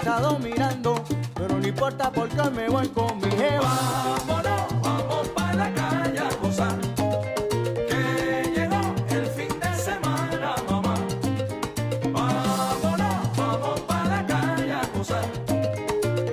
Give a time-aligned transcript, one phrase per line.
[0.00, 0.94] Estado mirando,
[1.34, 3.70] pero no importa porque me voy con mi jeva.
[4.26, 6.78] Vámonos, vamos para la calle a gozar.
[7.86, 10.94] Que llegó el fin de semana, mamá.
[12.14, 15.26] Vámonos, vamos para la calle a gozar.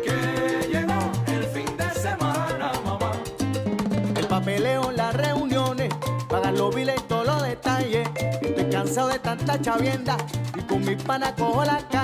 [0.05, 3.11] Que llegó el fin de semana, mamá.
[4.15, 5.93] El papeleo, las reuniones,
[6.29, 8.07] pagar los biles y todos los detalles.
[8.41, 10.15] Estoy cansado de tanta chavienda
[10.57, 11.96] y con mis panas cojo la calle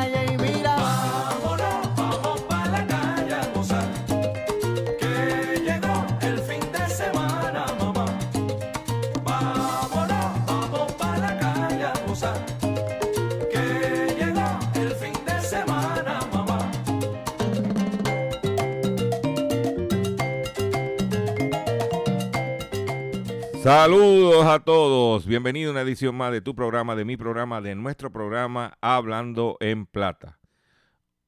[23.64, 27.76] Saludos a todos, bienvenido a una edición más de tu programa, de mi programa, de
[27.76, 30.38] nuestro programa Hablando en Plata.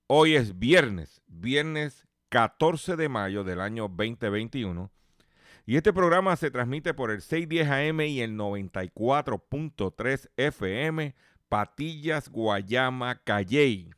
[0.08, 4.92] Hoy es viernes, viernes 14 de mayo del año 2021
[5.66, 11.16] y este programa se transmite por el 610 AM y el 94.3 FM
[11.48, 13.92] Patillas, Guayama, Calley.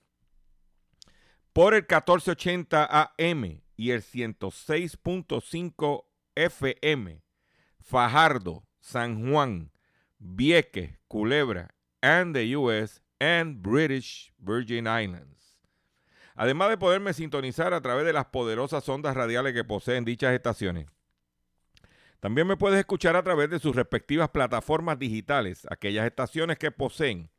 [1.53, 6.05] Por el 1480 AM y el 106.5
[6.35, 7.26] FM
[7.87, 9.71] Fajardo, San Juan,
[10.19, 11.69] Vieques, Culebra,
[12.01, 15.57] and the US and British Virgin Islands.
[16.35, 20.87] Además de poderme sintonizar a través de las poderosas ondas radiales que poseen dichas estaciones.
[22.19, 27.29] También me puedes escuchar a través de sus respectivas plataformas digitales, aquellas estaciones que poseen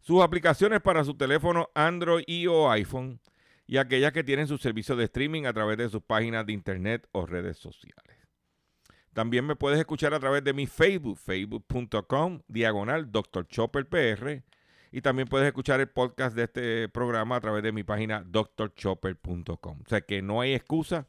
[0.00, 3.20] sus aplicaciones para su teléfono Android y o iPhone
[3.66, 7.06] y aquellas que tienen su servicio de streaming a través de sus páginas de internet
[7.12, 8.17] o redes sociales.
[9.12, 13.46] También me puedes escuchar a través de mi Facebook, facebook.com, diagonal Dr.
[13.46, 14.42] Chopper PR.
[14.90, 19.80] Y también puedes escuchar el podcast de este programa a través de mi página drchopper.com.
[19.84, 21.06] O sea que no hay excusa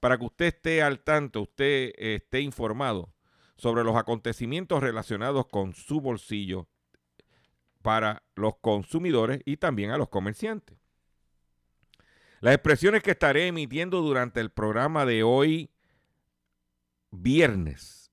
[0.00, 3.14] para que usted esté al tanto, usted esté informado
[3.56, 6.68] sobre los acontecimientos relacionados con su bolsillo
[7.80, 10.76] para los consumidores y también a los comerciantes.
[12.40, 15.70] Las expresiones que estaré emitiendo durante el programa de hoy
[17.22, 18.10] viernes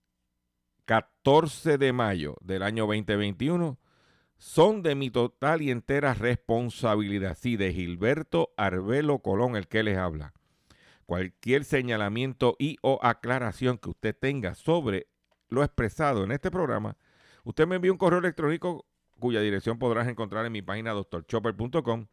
[0.86, 3.80] 14 de mayo del año 2021
[4.38, 7.38] son de mi total y entera responsabilidad.
[7.40, 10.34] Sí, de Gilberto Arbelo Colón, el que les habla.
[11.06, 15.08] Cualquier señalamiento y o aclaración que usted tenga sobre
[15.50, 16.98] lo expresado en este programa,
[17.44, 18.86] usted me envía un correo electrónico
[19.20, 22.08] cuya dirección podrás encontrar en mi página doctorchopper.com.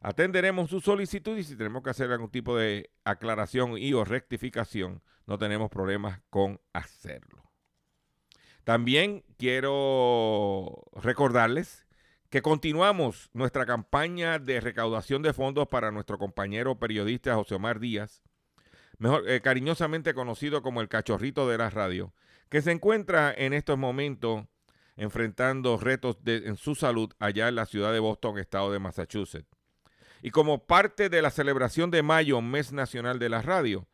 [0.00, 5.02] Atenderemos su solicitud y si tenemos que hacer algún tipo de aclaración y o rectificación,
[5.26, 7.50] no tenemos problemas con hacerlo.
[8.64, 11.86] También quiero recordarles
[12.30, 18.22] que continuamos nuestra campaña de recaudación de fondos para nuestro compañero periodista José Omar Díaz,
[18.98, 22.12] mejor, eh, cariñosamente conocido como el cachorrito de la radio,
[22.50, 24.44] que se encuentra en estos momentos
[24.96, 29.57] enfrentando retos en su salud allá en la ciudad de Boston, estado de Massachusetts.
[30.22, 33.86] Y como parte de la celebración de mayo, mes nacional de la radio,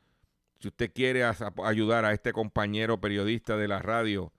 [0.61, 1.25] si usted quiere
[1.65, 4.33] ayudar a este compañero periodista de la radio,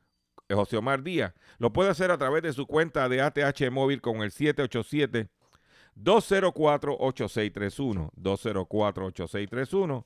[0.50, 4.22] José Omar Díaz, lo puede hacer a través de su cuenta de ATH móvil con
[4.22, 5.30] el 787
[5.96, 10.06] 204-8631, 204-8631,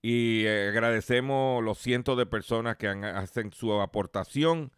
[0.00, 4.70] Y agradecemos los cientos de personas que hacen su aportación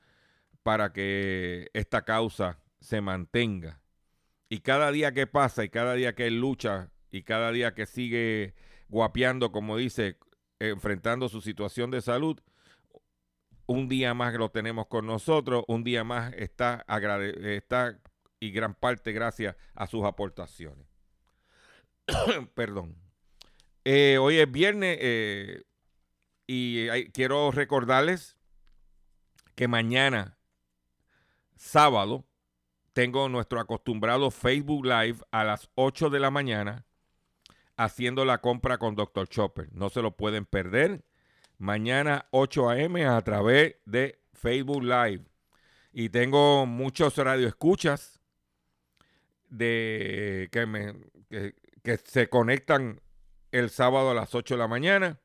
[0.62, 3.82] para que esta causa se mantenga.
[4.49, 7.85] Y cada día que pasa y cada día que él lucha y cada día que
[7.85, 8.55] sigue
[8.88, 10.17] guapeando, como dice,
[10.58, 12.41] enfrentando su situación de salud,
[13.67, 16.85] un día más lo tenemos con nosotros, un día más está,
[17.43, 17.99] está
[18.41, 20.87] y gran parte gracias a sus aportaciones.
[22.55, 22.97] Perdón.
[23.85, 25.63] Eh, hoy es viernes eh,
[26.47, 28.37] y quiero recordarles
[29.55, 30.39] que mañana,
[31.57, 32.27] sábado,
[32.93, 36.87] tengo nuestro acostumbrado Facebook Live a las 8 de la mañana
[37.77, 39.29] haciendo la compra con Dr.
[39.29, 39.69] Chopper.
[39.73, 41.05] No se lo pueden perder.
[41.58, 43.06] Mañana 8 a.m.
[43.06, 45.25] a través de Facebook Live.
[45.93, 48.20] Y tengo muchos radioescuchas
[49.49, 50.94] de que, me,
[52.05, 53.00] se conectan
[53.53, 55.20] el sábado a las 8 de la mañana.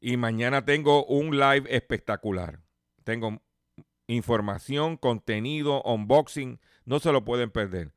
[0.00, 2.60] Y mañana tengo un live espectacular.
[3.04, 3.40] Tengo
[4.06, 6.60] información, contenido, unboxing.
[6.84, 7.94] No se lo pueden perder.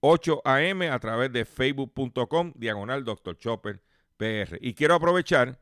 [0.00, 0.88] 8 a.m.
[0.88, 3.36] a través de facebook.com, diagonal Dr.
[3.36, 3.82] Chopper
[4.16, 4.58] PR.
[4.60, 5.58] Y quiero aprovechar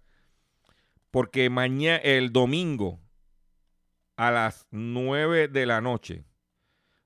[1.11, 3.00] porque mañana, el domingo,
[4.17, 6.25] a las 9 de la noche,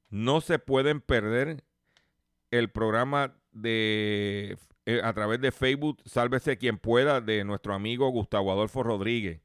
[0.09, 1.65] no se pueden perder
[2.51, 4.59] el programa de
[4.91, 9.41] eh, a través de Facebook, sálvese quien pueda, de nuestro amigo Gustavo Adolfo Rodríguez.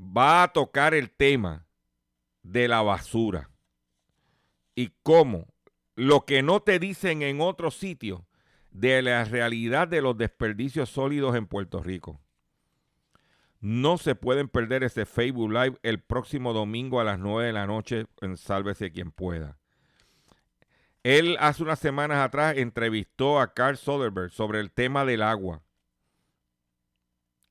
[0.00, 1.66] Va a tocar el tema
[2.42, 3.50] de la basura
[4.74, 5.48] y cómo
[5.96, 8.22] lo que no te dicen en otros sitios
[8.70, 12.21] de la realidad de los desperdicios sólidos en Puerto Rico.
[13.62, 17.68] No se pueden perder ese Facebook Live el próximo domingo a las 9 de la
[17.68, 19.56] noche en Sálvese quien pueda.
[21.04, 25.62] Él hace unas semanas atrás entrevistó a Carl Soderbergh sobre el tema del agua.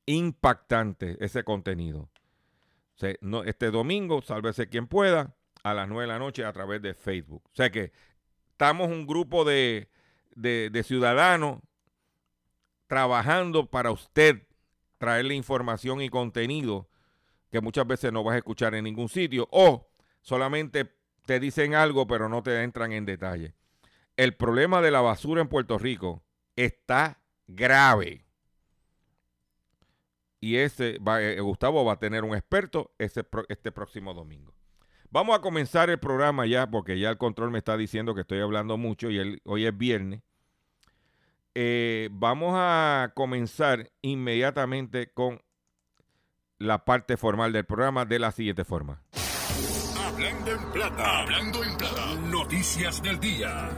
[0.05, 2.09] Impactante ese contenido.
[3.21, 6.93] No, este domingo, sálvese quien pueda, a las 9 de la noche a través de
[6.93, 7.43] Facebook.
[7.45, 7.93] O sea que
[8.51, 9.89] estamos un grupo de,
[10.35, 11.61] de ciudadanos
[12.87, 14.45] trabajando para usted
[15.01, 16.87] traerle información y contenido
[17.49, 19.89] que muchas veces no vas a escuchar en ningún sitio o
[20.21, 20.93] solamente
[21.25, 23.55] te dicen algo pero no te entran en detalle.
[24.15, 26.23] El problema de la basura en Puerto Rico
[26.55, 28.27] está grave.
[30.39, 34.53] Y ese va, eh, Gustavo va a tener un experto ese, este próximo domingo.
[35.09, 38.39] Vamos a comenzar el programa ya porque ya el control me está diciendo que estoy
[38.39, 40.21] hablando mucho y hoy es viernes.
[41.53, 45.41] Eh, vamos a comenzar inmediatamente con
[46.57, 49.01] la parte formal del programa de la siguiente forma.
[49.99, 51.19] Hablando en plata.
[51.19, 52.15] Hablando en plata.
[52.29, 53.69] Noticias del día.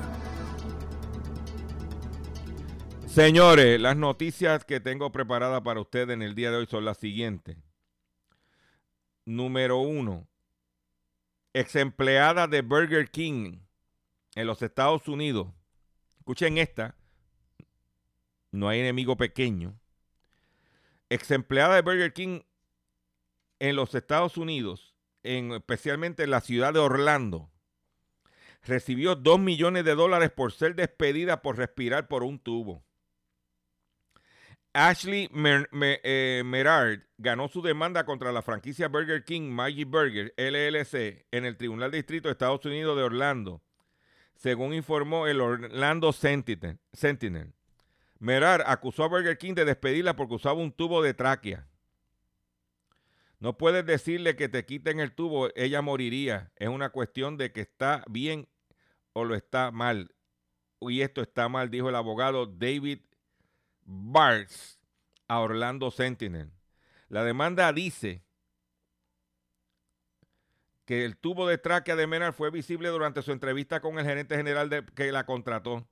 [3.08, 6.98] Señores, las noticias que tengo preparadas para ustedes en el día de hoy son las
[6.98, 7.58] siguientes.
[9.26, 10.28] Número uno,
[11.54, 13.60] ex empleada de Burger King
[14.36, 15.48] en los Estados Unidos.
[16.18, 16.96] Escuchen esta.
[18.54, 19.80] No hay enemigo pequeño.
[21.10, 22.42] Ex empleada de Burger King
[23.60, 27.50] en los Estados Unidos, en, especialmente en la ciudad de Orlando,
[28.62, 32.84] recibió 2 millones de dólares por ser despedida por respirar por un tubo.
[34.74, 40.32] Ashley Mer- Me- eh, Merard ganó su demanda contra la franquicia Burger King Maggie Burger
[40.38, 43.64] LLC en el Tribunal Distrito de Estados Unidos de Orlando,
[44.36, 46.12] según informó el Orlando.
[46.14, 46.80] Sentinel.
[48.24, 51.68] Merard acusó a Burger King de despedirla porque usaba un tubo de tráquea.
[53.40, 56.50] No puedes decirle que te quiten el tubo, ella moriría.
[56.56, 58.48] Es una cuestión de que está bien
[59.12, 60.16] o lo está mal.
[60.80, 63.00] Y esto está mal, dijo el abogado David
[63.84, 64.80] Barnes
[65.28, 66.50] a Orlando Sentinel.
[67.10, 68.24] La demanda dice
[70.86, 74.38] que el tubo de tráquea de Menard fue visible durante su entrevista con el gerente
[74.38, 75.86] general de- que la contrató.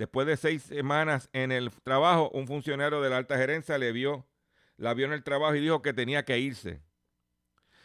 [0.00, 4.26] Después de seis semanas en el trabajo, un funcionario de la alta gerencia le vio,
[4.78, 6.80] la vio en el trabajo y dijo que tenía que irse.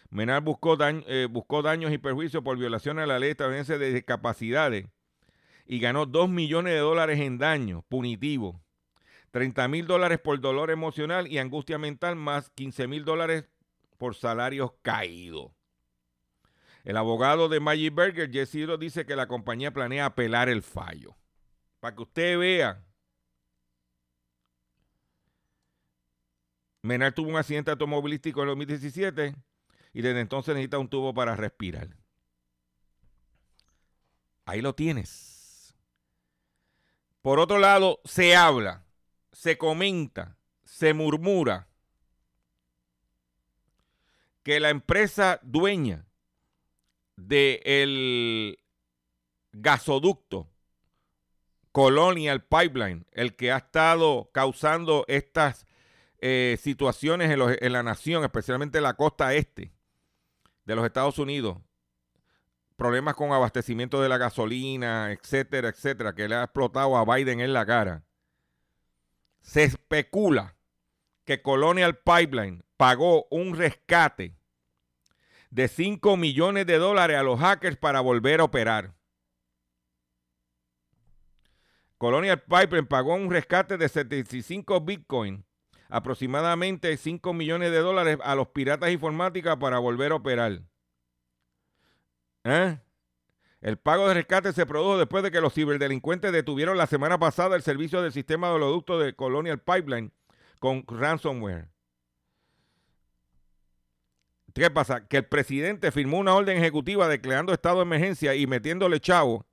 [0.10, 4.86] Dañ- eh, buscó daños y perjuicios por violación a la ley estadounidense de discapacidades
[5.65, 8.55] y ganó 2 millones de dólares en daños punitivos.
[9.31, 13.43] 30 mil dólares por dolor emocional y angustia mental, más 15 mil dólares
[13.98, 15.51] por salarios caídos.
[16.86, 21.17] El abogado de Maggie Berger, Jesse dice que la compañía planea apelar el fallo.
[21.86, 22.84] Para que usted vea.
[26.82, 29.36] Menard tuvo un accidente automovilístico en el 2017
[29.94, 31.89] y desde entonces necesita un tubo para respirar.
[34.46, 35.75] Ahí lo tienes.
[37.22, 38.84] Por otro lado, se habla,
[39.32, 41.68] se comenta, se murmura
[44.42, 46.08] que la empresa dueña
[47.15, 48.58] del
[49.51, 50.50] gasoducto
[51.75, 55.67] Colonial Pipeline, el que ha estado causando estas
[56.20, 59.74] eh, situaciones en, en la nación, especialmente en la costa este
[60.63, 61.58] de los Estados Unidos.
[62.77, 67.51] Problemas con abastecimiento de la gasolina, etcétera, etcétera, que le ha explotado a Biden en
[67.51, 68.05] la cara.
[69.41, 70.55] Se especula
[71.25, 74.38] que Colonial Pipeline pagó un rescate
[75.50, 78.95] de 5 millones de dólares a los hackers para volver a operar.
[81.98, 85.46] Colonial Pipeline pagó un rescate de 75 Bitcoin,
[85.90, 90.62] aproximadamente 5 millones de dólares a los piratas informáticos para volver a operar.
[92.44, 92.78] ¿Eh?
[93.62, 97.56] El pago de rescate se produjo después de que los ciberdelincuentes detuvieron la semana pasada
[97.56, 100.12] el servicio del sistema de oleoducto de Colonial Pipeline
[100.60, 101.70] con ransomware.
[104.54, 105.06] ¿Qué pasa?
[105.08, 109.46] Que el presidente firmó una orden ejecutiva declarando estado de emergencia y metiéndole chavo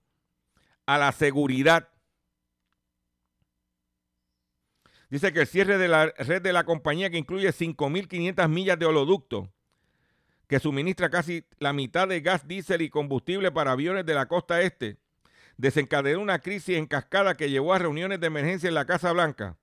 [0.86, 1.88] a la seguridad.
[5.12, 8.86] Dice que el cierre de la red de la compañía que incluye 5.500 millas de
[8.86, 9.52] oleoducto
[10.46, 14.62] que suministra casi la mitad de gas, diésel y combustible para aviones de la costa
[14.62, 14.96] este,
[15.58, 19.58] desencadenó una crisis en cascada que llevó a reuniones de emergencia en la Casa Blanca,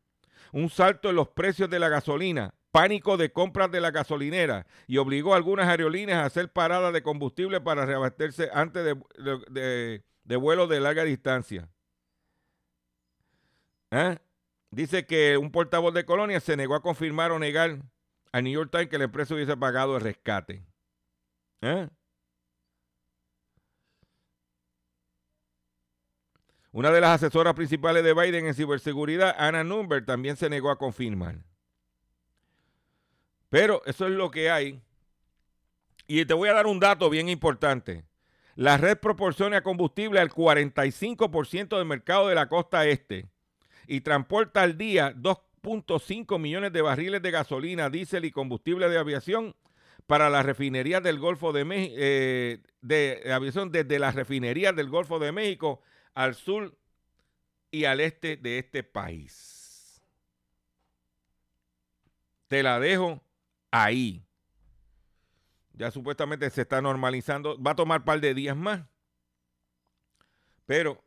[0.52, 4.98] un salto en los precios de la gasolina, pánico de compras de la gasolinera y
[4.98, 10.80] obligó a algunas aerolíneas a hacer paradas de combustible para reabastecerse antes de vuelos de
[10.80, 11.68] larga distancia.
[13.90, 14.20] ¿Eh?
[14.72, 17.80] Dice que un portavoz de Colonia se negó a confirmar o negar
[18.32, 20.64] al New York Times que la empresa hubiese pagado el rescate.
[21.62, 21.88] ¿Eh?
[26.72, 30.78] Una de las asesoras principales de Biden en ciberseguridad, Anna Number, también se negó a
[30.78, 31.38] confirmar.
[33.50, 34.80] Pero eso es lo que hay.
[36.06, 38.06] Y te voy a dar un dato bien importante.
[38.56, 43.30] La red proporciona combustible al 45% del mercado de la costa este
[43.90, 49.56] y transporta al día 2.5 millones de barriles de gasolina, diésel y combustible de aviación
[50.06, 51.96] para las refinerías del Golfo de México,
[52.82, 55.82] de aviación desde las refinerías del Golfo de México
[56.14, 56.78] al sur
[57.72, 60.00] y al este de este país.
[62.48, 63.24] Te la dejo
[63.72, 64.24] ahí.
[65.74, 67.60] Ya supuestamente se está normalizando.
[67.60, 68.82] Va a tomar un par de días más.
[70.68, 71.04] Pero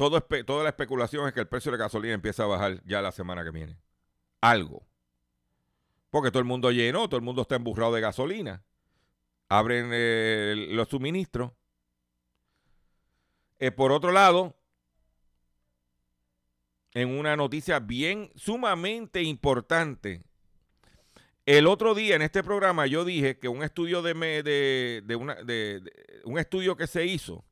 [0.00, 3.02] todo toda la especulación es que el precio de la gasolina empieza a bajar ya
[3.02, 3.76] la semana que viene.
[4.40, 4.86] Algo.
[6.08, 8.64] Porque todo el mundo llenó, todo el mundo está emburrado de gasolina.
[9.50, 11.52] Abren eh, los suministros.
[13.58, 14.56] Eh, por otro lado,
[16.94, 20.22] en una noticia bien sumamente importante,
[21.44, 24.14] el otro día en este programa yo dije que un estudio de,
[25.04, 25.82] de- una- de-
[26.24, 27.44] un estudio que se hizo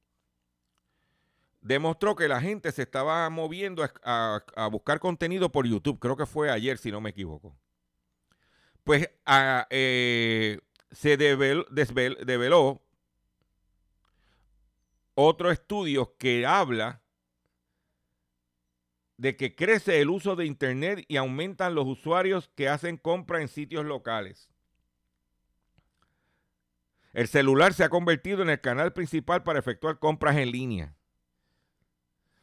[1.68, 5.98] demostró que la gente se estaba moviendo a, buscar contenido por YouTube.
[5.98, 7.54] Creo que fue ayer, si no me equivoco.
[8.84, 9.10] Pues
[9.68, 10.60] eh,
[10.90, 12.82] se devel- desvel- develó
[15.14, 17.02] otro estudio que habla
[19.18, 23.48] de que crece el uso de Internet y aumentan los usuarios que hacen compra en
[23.48, 24.48] sitios locales.
[27.12, 30.97] El celular se ha convertido en el canal principal para efectuar compras en línea.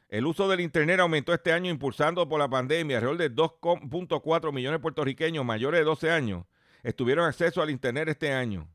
[0.08, 2.98] El uso del Internet aumentó este año impulsando por la pandemia.
[2.98, 6.46] Alrededor de 2.4 millones de puertorriqueños mayores de 12 años
[6.84, 8.70] estuvieron acceso al Internet este año.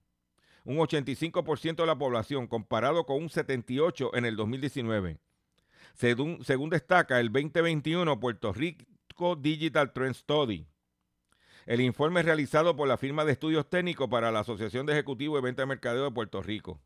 [0.64, 5.18] Un 85% de la población, comparado con un 78% en el 2019.
[5.94, 10.66] Según, destaca el 2021 Puerto Rico Digital Trend Study.
[11.66, 15.44] El informe realizado por la firma de estudios técnicos para la Asociación de Ejecutivos de
[15.44, 16.80] Venta de Mercadeo de Puerto Rico.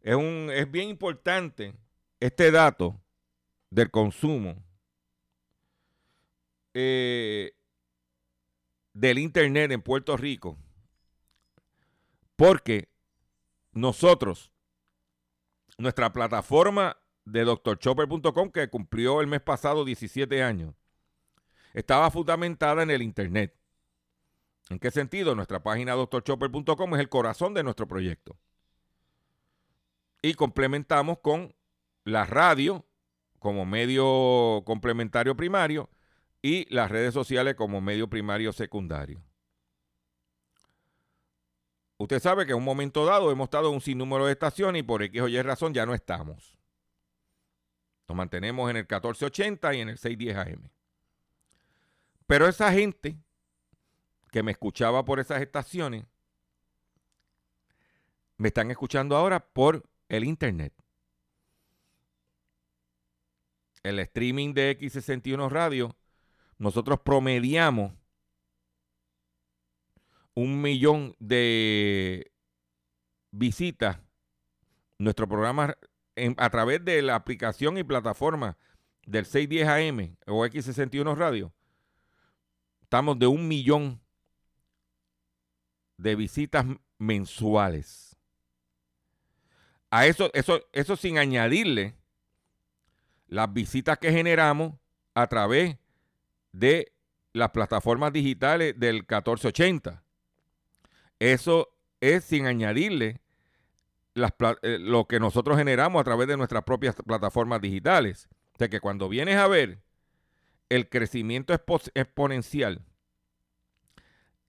[0.00, 1.74] Es, un, es bien importante
[2.20, 3.00] este dato
[3.70, 4.62] del consumo
[6.74, 7.52] eh,
[8.92, 10.58] del Internet en Puerto Rico,
[12.36, 12.88] porque
[13.72, 14.50] nosotros,
[15.76, 20.74] nuestra plataforma de drchopper.com, que cumplió el mes pasado 17 años,
[21.74, 23.54] estaba fundamentada en el Internet.
[24.70, 25.34] ¿En qué sentido?
[25.34, 28.36] Nuestra página drchopper.com es el corazón de nuestro proyecto.
[30.20, 31.54] Y complementamos con
[32.08, 32.86] la radio
[33.38, 35.90] como medio complementario primario
[36.42, 39.22] y las redes sociales como medio primario secundario.
[41.98, 44.82] Usted sabe que en un momento dado hemos estado en un sinnúmero de estaciones y
[44.84, 46.56] por X o Y razón ya no estamos.
[48.08, 50.70] Nos mantenemos en el 1480 y en el 610 AM.
[52.26, 53.18] Pero esa gente
[54.30, 56.06] que me escuchaba por esas estaciones,
[58.36, 60.72] me están escuchando ahora por el internet.
[63.82, 65.96] El streaming de X61 Radio,
[66.58, 67.92] nosotros promediamos
[70.34, 72.32] un millón de
[73.30, 73.98] visitas.
[74.98, 75.76] Nuestro programa
[76.36, 78.56] a través de la aplicación y plataforma
[79.06, 81.52] del 610 AM o X61 Radio,
[82.82, 84.00] estamos de un millón
[85.98, 86.66] de visitas
[86.98, 88.16] mensuales.
[89.90, 91.94] A eso, eso, eso sin añadirle
[93.28, 94.74] las visitas que generamos
[95.14, 95.76] a través
[96.52, 96.92] de
[97.32, 100.02] las plataformas digitales del 1480.
[101.18, 101.68] Eso
[102.00, 103.20] es sin añadirle
[104.14, 104.32] las
[104.62, 108.28] eh, lo que nosotros generamos a través de nuestras propias plataformas digitales.
[108.54, 109.78] O sea que cuando vienes a ver
[110.68, 112.82] el crecimiento expo- exponencial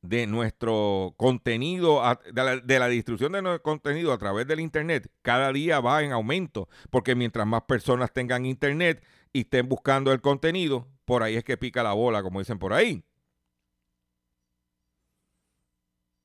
[0.02, 2.02] de nuestro contenido,
[2.32, 6.70] de la distribución de nuestro contenido a través del Internet, cada día va en aumento,
[6.90, 9.04] porque mientras más personas tengan Internet
[9.34, 12.74] y estén buscando el contenido, por ahí es que pica la bola, como dicen por
[12.74, 13.04] ahí.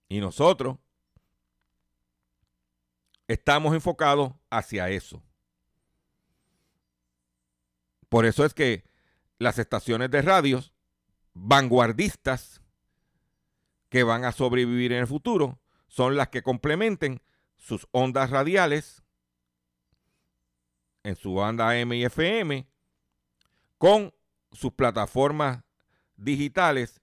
[0.08, 0.76] Y nosotros
[3.26, 5.22] estamos enfocados hacia eso.
[8.08, 8.84] Por eso es que
[9.38, 10.72] las estaciones de radios
[11.32, 12.60] vanguardistas
[13.94, 17.22] que van a sobrevivir en el futuro son las que complementen
[17.54, 19.04] sus ondas radiales
[21.04, 22.66] en su banda AM y FM
[23.78, 24.12] con
[24.50, 25.62] sus plataformas
[26.16, 27.00] digitales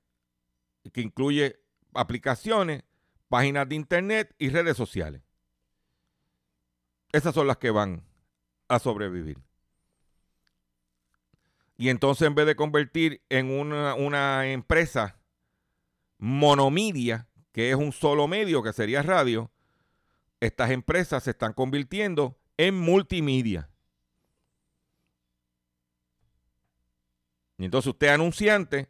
[0.92, 2.84] que incluye aplicaciones,
[3.30, 5.24] páginas de internet y redes sociales.
[7.14, 8.04] Esas son las que van
[8.68, 9.38] a sobrevivir.
[11.78, 15.21] Y entonces en vez de convertir en una, una empresa
[16.22, 19.52] monomedia, que es un solo medio, que sería radio,
[20.40, 23.70] estas empresas se están convirtiendo en multimedia.
[27.58, 28.90] Y entonces usted anunciante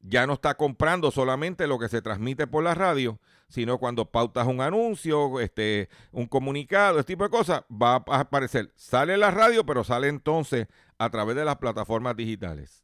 [0.00, 4.46] ya no está comprando solamente lo que se transmite por la radio, sino cuando pautas
[4.46, 8.72] un anuncio, este, un comunicado, este tipo de cosas, va a aparecer.
[8.74, 10.66] Sale la radio, pero sale entonces
[10.96, 12.82] a través de las plataformas digitales.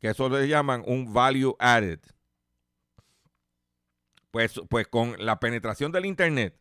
[0.00, 2.00] Que eso le llaman un value added.
[4.34, 6.58] Pues, pues con la penetración del Internet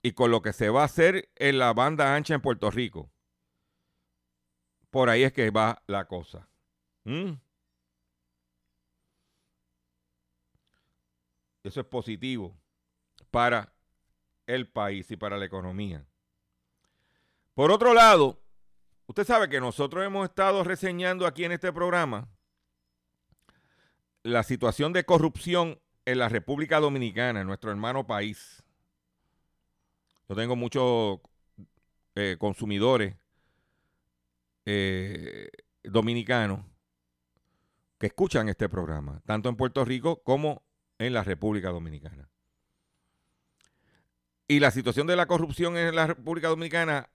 [0.00, 3.10] y con lo que se va a hacer en la banda ancha en Puerto Rico,
[4.88, 6.48] por ahí es que va la cosa.
[7.04, 7.32] ¿Mm?
[11.62, 12.58] Eso es positivo
[13.30, 13.74] para
[14.46, 16.06] el país y para la economía.
[17.52, 18.42] Por otro lado,
[19.08, 22.30] usted sabe que nosotros hemos estado reseñando aquí en este programa
[24.22, 28.62] la situación de corrupción en la República Dominicana, en nuestro hermano país.
[30.26, 31.20] Yo tengo muchos
[32.14, 33.14] eh, consumidores
[34.64, 35.50] eh,
[35.82, 36.64] dominicanos
[37.98, 40.62] que escuchan este programa, tanto en Puerto Rico como
[40.98, 42.30] en la República Dominicana.
[44.46, 47.10] Y la situación de la corrupción en la República Dominicana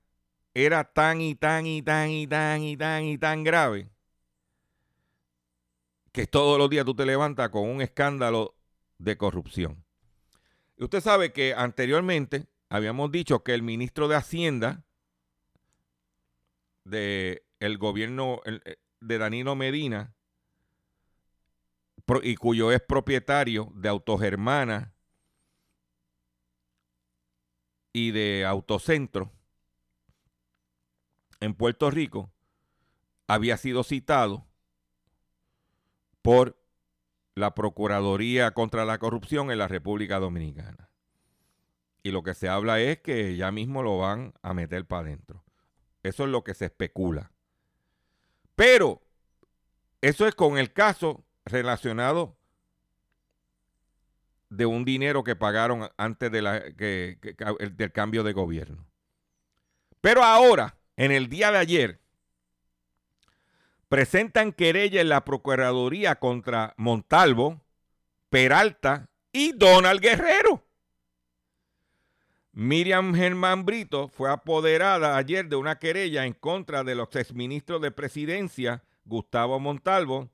[0.54, 3.90] era tan y tan y tan y tan y tan y tan grave
[6.12, 8.54] que todos los días tú te levantas con un escándalo
[9.04, 9.84] de corrupción.
[10.78, 14.84] Usted sabe que anteriormente habíamos dicho que el ministro de Hacienda
[16.86, 20.16] de el gobierno eh, de Danilo Medina
[22.24, 24.94] y cuyo es propietario de Autogermana
[27.94, 29.32] y de Autocentro
[31.40, 32.32] en Puerto Rico
[33.28, 34.46] había sido citado
[36.22, 36.63] por
[37.36, 40.90] la Procuraduría contra la Corrupción en la República Dominicana.
[42.04, 45.44] Y lo que se habla es que ya mismo lo van a meter para adentro.
[46.04, 47.32] Eso es lo que se especula.
[48.56, 49.02] Pero
[50.02, 52.38] eso es con el caso relacionado
[54.50, 58.86] de un dinero que pagaron antes de la, del cambio de gobierno.
[60.02, 62.03] Pero ahora, en el día de ayer,
[63.94, 67.62] presentan querella en la Procuraduría contra Montalvo,
[68.32, 70.66] Peralta y Donald Guerrero.
[72.54, 77.92] Miriam Germán Brito fue apoderada ayer de una querella en contra de los exministros de
[77.92, 80.32] presidencia Gustavo Montalvo,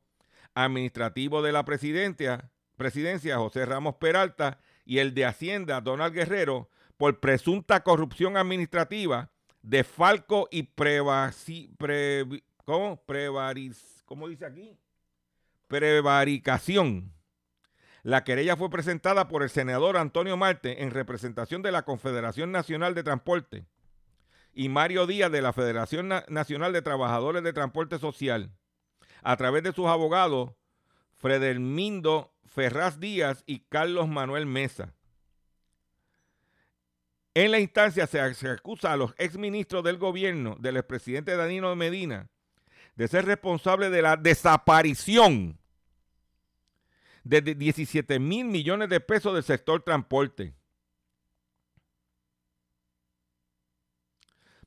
[0.53, 7.19] administrativo de la presidencia, presidencia José Ramos Peralta y el de Hacienda Donald Guerrero por
[7.19, 12.25] presunta corrupción administrativa, desfalco y prevasi, pre-
[12.69, 13.01] ¿cómo?
[14.05, 14.77] ¿cómo dice aquí?
[15.67, 17.11] Prevaricación.
[18.03, 22.93] La querella fue presentada por el senador Antonio Marte en representación de la Confederación Nacional
[22.93, 23.65] de Transporte
[24.53, 28.51] y Mario Díaz de la Federación Na- Nacional de Trabajadores de Transporte Social,
[29.23, 30.51] a través de sus abogados
[31.17, 34.93] Fredermindo Ferraz Díaz y Carlos Manuel Mesa.
[37.33, 42.29] En la instancia se, se acusa a los exministros del gobierno del expresidente Danilo Medina
[42.99, 45.57] de ser responsable de la desaparición
[47.23, 50.53] de 17 mil millones de pesos del sector transporte.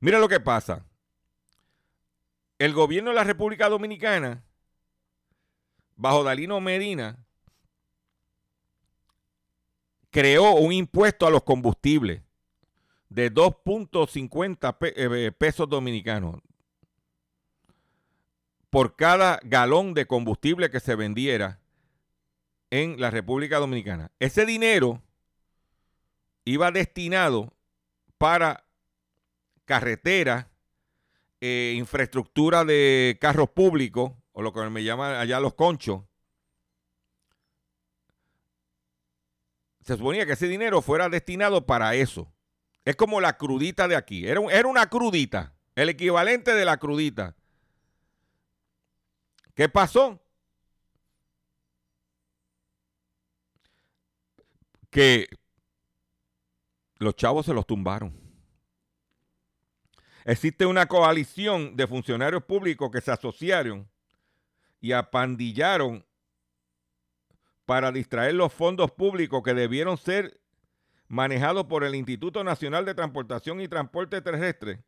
[0.01, 0.87] Mira lo que pasa.
[2.59, 4.43] El gobierno de la República Dominicana,
[5.97, 7.19] bajo Dalino Medina,
[10.11, 12.23] creó un impuesto a los combustibles
[13.11, 16.41] de 2.50 eh, pesos dominicanos
[18.73, 21.61] por cada galón de combustible que se vendiera
[22.71, 24.11] en la República Dominicana.
[24.19, 25.03] Ese dinero
[26.47, 27.53] iba destinado
[28.17, 28.65] para
[29.67, 30.49] carretera,
[31.43, 36.05] eh, infraestructura de carros públicos, o lo que me llaman allá los conchos.
[39.83, 42.33] Se suponía que ese dinero fuera destinado para eso.
[42.87, 44.27] Es como la crudita de aquí.
[44.27, 47.37] Era, era una crudita, el equivalente de la crudita.
[49.55, 50.19] ¿Qué pasó?
[54.91, 55.29] Que
[56.97, 58.19] los chavos se los tumbaron.
[60.25, 63.89] Existe una coalición de funcionarios públicos que se asociaron
[64.81, 66.05] y apandillaron
[67.65, 70.41] para distraer los fondos públicos que debieron ser
[71.09, 74.83] manejados por el Instituto Nacional de Transportación y Transporte Terrestre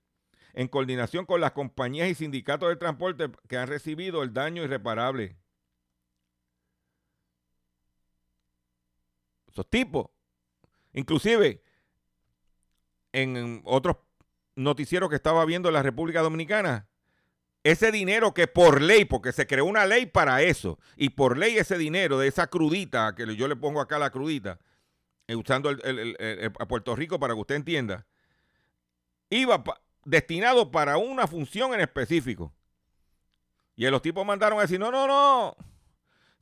[0.55, 5.37] en coordinación con las compañías y sindicatos de transporte que han recibido el daño irreparable.
[9.49, 10.07] Esos tipos,
[10.93, 11.63] inclusive
[13.13, 13.97] en otros
[14.57, 16.89] noticieros que estaba viendo en la República Dominicana,
[17.65, 21.57] ese dinero que por ley, porque se creó una ley para eso, y por ley
[21.57, 24.61] ese dinero de esa crudita, que yo le pongo acá la crudita,
[25.27, 28.07] eh, usando a Puerto Rico para que usted entienda,
[29.31, 29.65] iba
[30.05, 32.53] destinado para una función en específico.
[33.77, 35.57] Y los tipos mandaron a decir, no, no, no,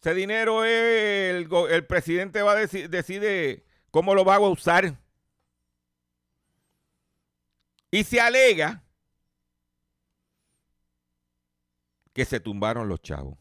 [0.02, 4.98] ese dinero el, el presidente va a decir decide cómo lo va a usar.
[7.90, 8.82] Y se alega
[12.12, 13.38] que se tumbaron los chavos.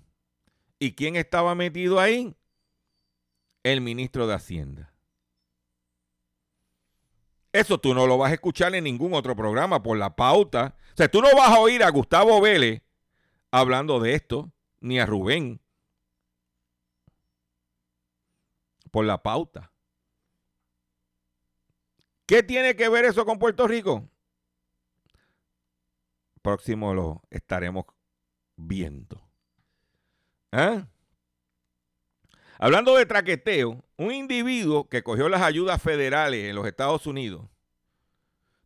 [0.77, 2.35] ¿Y quién estaba metido ahí?
[3.63, 4.90] El ministro de Hacienda.
[7.53, 10.75] Eso tú no lo vas a escuchar en ningún otro programa por la pauta.
[10.93, 12.81] O sea, tú no vas a oír a Gustavo Vélez
[13.51, 15.61] hablando de esto, ni a Rubén.
[18.89, 19.71] Por la pauta.
[22.25, 24.09] ¿Qué tiene que ver eso con Puerto Rico?
[26.41, 27.85] Próximo lo estaremos
[28.55, 29.21] viendo.
[30.51, 30.87] ¿Ah?
[32.63, 37.41] Hablando de traqueteo, un individuo que cogió las ayudas federales en los Estados Unidos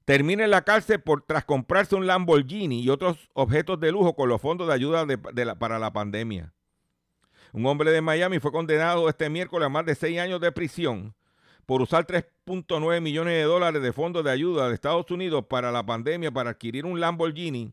[0.04, 4.28] termina en la cárcel por tras comprarse un Lamborghini y otros objetos de lujo con
[4.28, 5.08] los fondos de ayuda
[5.58, 6.54] para la pandemia.
[7.54, 11.16] Un hombre de Miami fue condenado este miércoles a más de seis años de prisión
[11.66, 15.86] por usar 3.9 millones de dólares de fondos de ayuda de Estados Unidos para la
[15.86, 17.72] pandemia para adquirir un Lamborghini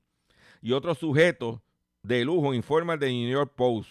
[0.61, 1.59] y otros sujetos
[2.05, 3.91] de lujo, informa el de New York Post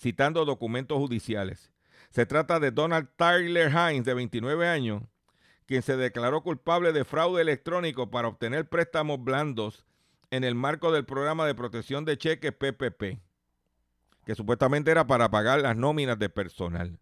[0.00, 1.70] citando documentos judiciales.
[2.10, 5.02] Se trata de Donald Tyler Hines, de 29 años,
[5.66, 9.84] quien se declaró culpable de fraude electrónico para obtener préstamos blandos
[10.30, 13.20] en el marco del programa de protección de cheques PPP,
[14.24, 16.98] que supuestamente era para pagar las nóminas de personal.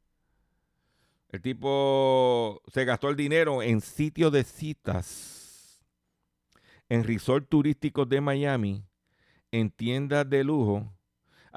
[1.31, 5.85] El tipo se gastó el dinero en sitios de citas,
[6.89, 8.85] en resort turísticos de Miami,
[9.53, 10.98] en tiendas de lujo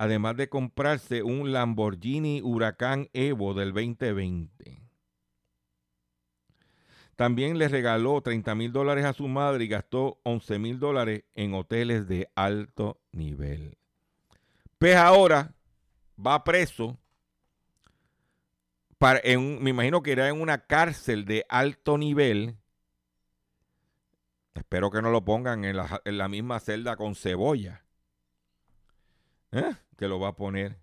[0.01, 4.81] además de comprarse un Lamborghini Huracán Evo del 2020.
[7.15, 11.53] También le regaló 30 mil dólares a su madre y gastó 11 mil dólares en
[11.53, 13.77] hoteles de alto nivel.
[14.79, 15.53] Pues ahora
[16.17, 16.97] va preso.
[18.97, 22.57] Para, me imagino que era en una cárcel de alto nivel.
[24.55, 27.83] Espero que no lo pongan en la, en la misma celda con cebolla.
[29.51, 29.75] ¿Eh?
[30.01, 30.79] Que lo va a poner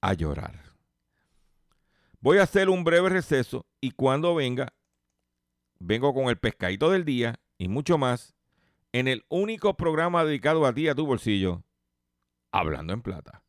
[0.00, 0.54] a llorar.
[2.20, 4.72] Voy a hacer un breve receso y cuando venga,
[5.80, 8.36] vengo con el pescadito del día y mucho más
[8.92, 11.64] en el único programa dedicado a ti, a tu bolsillo,
[12.52, 13.42] Hablando en Plata.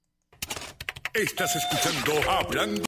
[1.13, 2.85] Estás escuchando Hablando.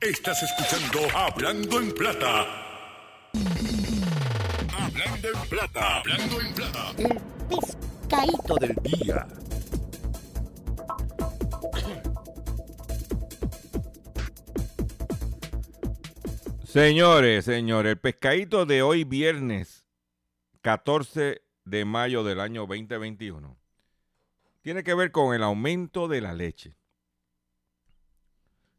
[0.00, 2.61] Estás escuchando Hablando en Plata.
[5.22, 5.98] Hablando en plata.
[5.98, 6.94] Hablando en plata.
[6.98, 9.28] El pescadito del Día.
[16.64, 19.86] Señores, señores, el pescadito de hoy viernes
[20.62, 23.56] 14 de mayo del año 2021
[24.62, 26.76] tiene que ver con el aumento de la leche.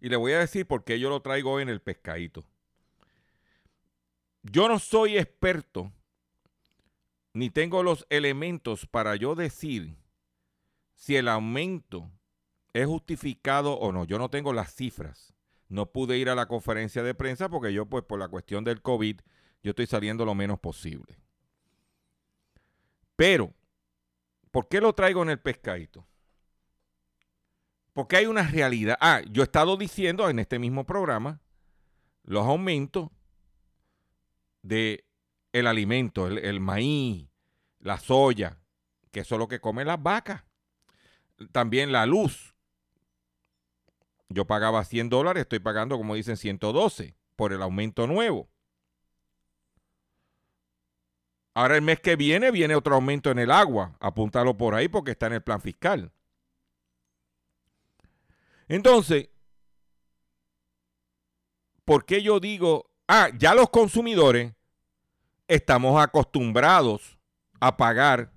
[0.02, 2.44] Y le voy a decir por qué yo lo traigo hoy en el pescadito.
[4.42, 5.94] Yo no soy experto
[7.34, 9.98] ni tengo los elementos para yo decir
[10.96, 12.12] si el aumento
[12.74, 14.06] es justificado o no.
[14.06, 15.34] Yo no tengo las cifras.
[15.68, 18.82] No pude ir a la conferencia de prensa porque yo, pues, por la cuestión del
[18.82, 19.20] COVID,
[19.64, 21.18] yo estoy saliendo lo menos posible.
[23.16, 23.54] Pero,
[24.52, 26.06] ¿por qué lo traigo en el pescadito?
[27.94, 28.98] Porque hay una realidad.
[29.00, 31.42] Ah, yo he estado diciendo en este mismo programa
[32.24, 33.10] los aumentos
[34.62, 35.06] de
[35.54, 37.30] el alimento, el, maíz,
[37.80, 38.60] la soya,
[39.12, 40.44] que eso es lo que comen las vacas.
[41.52, 42.56] También la luz.
[44.30, 48.50] Yo pagaba 100 dólares, estoy pagando, como dicen, 112 por el aumento nuevo.
[51.54, 53.96] Ahora el mes que viene viene otro aumento en el agua.
[54.00, 56.12] Apúntalo por ahí porque está en el plan fiscal.
[58.68, 59.30] Entonces,
[61.86, 64.54] ¿por qué yo digo, ah, ya los consumidores
[65.48, 67.18] estamos acostumbrados
[67.60, 68.32] a pagar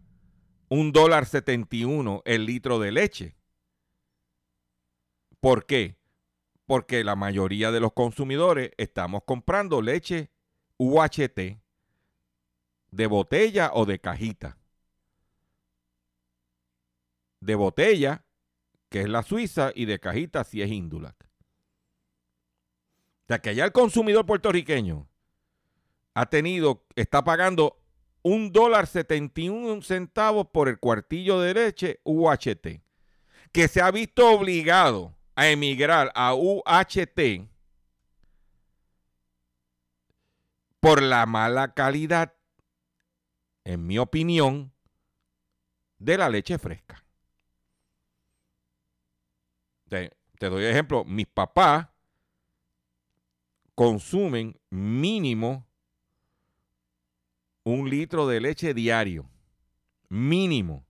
[0.68, 3.36] un dólar setenta y uno el litro de leche?
[5.40, 5.98] ¿Por qué?
[6.66, 10.30] Porque la mayoría de los consumidores estamos comprando leche
[10.78, 11.60] UHT
[12.90, 14.58] de botella o de cajita.
[17.40, 18.24] De botella,
[18.88, 21.24] que es la suiza, y de cajita, si es Indulac.
[21.24, 25.08] O sea que allá el consumidor puertorriqueño
[26.16, 27.78] ha tenido, está pagando
[28.22, 32.80] un dólar setenta y un centavos por el cuartillo de leche UHT,
[33.52, 37.50] que se ha visto obligado a emigrar a UHT
[40.80, 42.32] por la mala calidad,
[43.64, 44.72] en mi opinión,
[45.98, 47.04] de la leche fresca.
[49.90, 51.88] Te, te doy ejemplo, mis papás
[53.74, 55.66] consumen mínimo
[57.66, 59.28] un litro de leche diario.
[60.08, 60.86] Mínimo.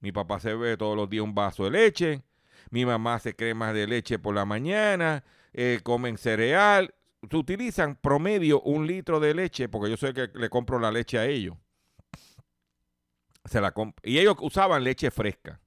[0.00, 2.22] Mi papá se bebe todos los días un vaso de leche.
[2.70, 5.22] Mi mamá hace cremas de leche por la mañana.
[5.52, 6.94] eh, comen cereal.
[7.30, 11.18] Se utilizan promedio un litro de leche, porque yo el que le compro la leche
[11.18, 11.56] a ellos.
[13.44, 15.60] Se la y ellos usaban leche fresca.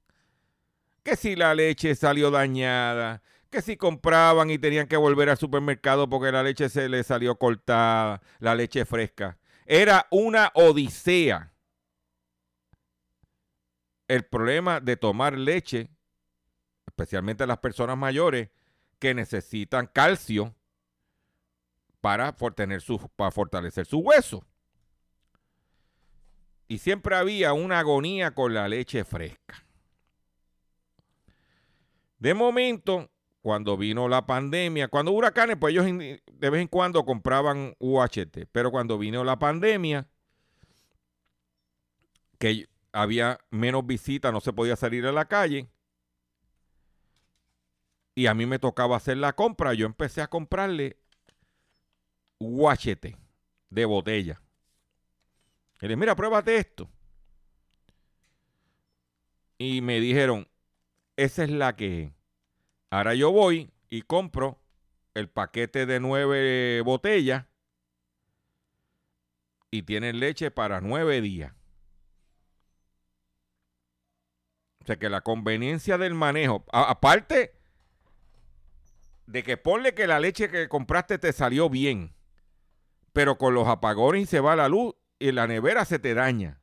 [1.03, 6.09] Que si la leche salió dañada, que si compraban y tenían que volver al supermercado
[6.09, 9.38] porque la leche se les salió cortada, la leche fresca.
[9.71, 11.53] Era una odisea.
[14.07, 15.91] El problema de tomar leche,
[16.87, 18.49] especialmente las personas mayores
[18.97, 20.55] que necesitan calcio
[22.01, 22.35] para,
[22.79, 24.43] su- para fortalecer su hueso.
[26.67, 29.63] Y siempre había una agonía con la leche fresca.
[32.17, 33.11] De momento,
[33.49, 38.69] cuando vino la pandemia, cuando huracanes, pues ellos de vez en cuando compraban UHT, pero
[38.69, 40.07] cuando vino la pandemia,
[42.37, 45.67] que había menos visitas, no se podía salir a la calle,
[48.13, 50.99] y a mí me tocaba hacer la compra, yo empecé a comprarle
[52.37, 53.17] UHT
[53.71, 54.39] de botella.
[55.81, 56.87] Y le dije, mira, pruébate esto.
[59.57, 60.47] Y me dijeron,
[61.17, 62.13] esa es la que.
[62.89, 64.59] Ahora yo voy y compro
[65.13, 67.45] el paquete de nueve botellas
[69.71, 71.53] y tienen leche para nueve días.
[74.81, 77.53] O sea que la conveniencia del manejo, a- aparte
[79.27, 82.15] de que ponle que la leche que compraste te salió bien,
[83.13, 86.61] pero con los apagones se va la luz y la nevera se te daña.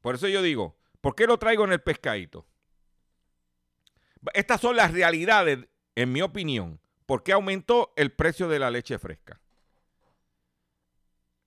[0.00, 2.46] Por eso yo digo, ¿por qué lo traigo en el pescadito?
[4.32, 6.80] Estas son las realidades, en mi opinión.
[7.06, 9.40] ¿Por qué aumentó el precio de la leche fresca?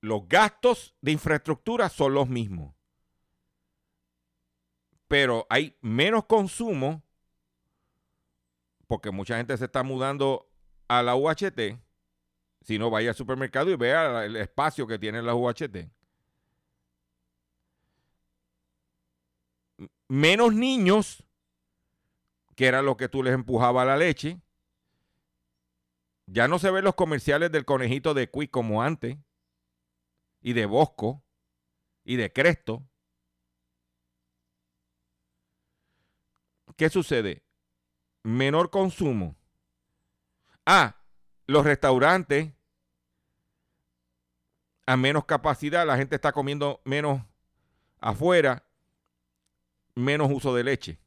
[0.01, 2.75] Los gastos de infraestructura son los mismos.
[5.07, 7.01] Pero hay menos consumo
[8.87, 10.49] porque mucha gente se está mudando
[10.87, 11.77] a la UHT.
[12.61, 15.89] Si no, vaya al supermercado y vea el espacio que tienen las UHT.
[20.07, 21.23] Menos niños,
[22.57, 24.41] que era lo que tú les empujaba la leche.
[26.25, 29.15] Ya no se ven los comerciales del conejito de Quick como antes,
[30.41, 31.23] y de Bosco,
[32.03, 32.83] y de Cresto.
[36.75, 37.43] ¿Qué sucede?
[38.23, 39.35] Menor consumo.
[40.65, 40.99] Ah,
[41.45, 42.53] los restaurantes
[44.87, 47.21] a menos capacidad, la gente está comiendo menos
[47.99, 48.65] afuera,
[49.93, 50.99] menos uso de leche.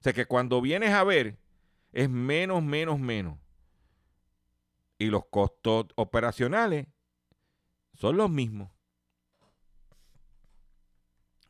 [0.00, 1.38] O sea que cuando vienes a ver,
[1.92, 3.38] es menos, menos, menos.
[4.98, 6.86] Y los costos operacionales
[7.94, 8.70] son los mismos.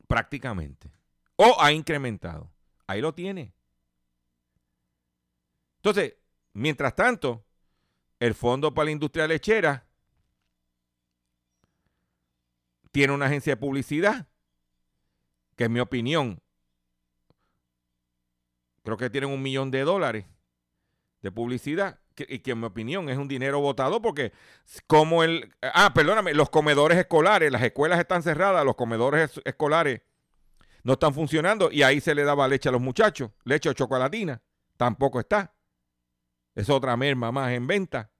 [0.07, 0.91] Prácticamente.
[1.37, 2.51] O ha incrementado.
[2.87, 3.53] Ahí lo tiene.
[5.77, 6.15] Entonces,
[6.51, 7.45] mientras tanto,
[8.19, 9.87] el Fondo para la Industria Lechera
[12.91, 14.27] tiene una agencia de publicidad,
[15.55, 16.41] que en mi opinión,
[18.83, 20.25] creo que tienen un millón de dólares
[21.21, 24.31] de publicidad, y que en mi opinión es un dinero votado porque
[24.87, 25.53] como el...
[25.61, 30.01] Ah, perdóname, los comedores escolares, las escuelas están cerradas, los comedores es- escolares
[30.83, 34.41] no están funcionando y ahí se le daba leche a los muchachos, leche o chocolatina,
[34.77, 35.53] tampoco está.
[36.55, 38.11] Es otra merma más en venta.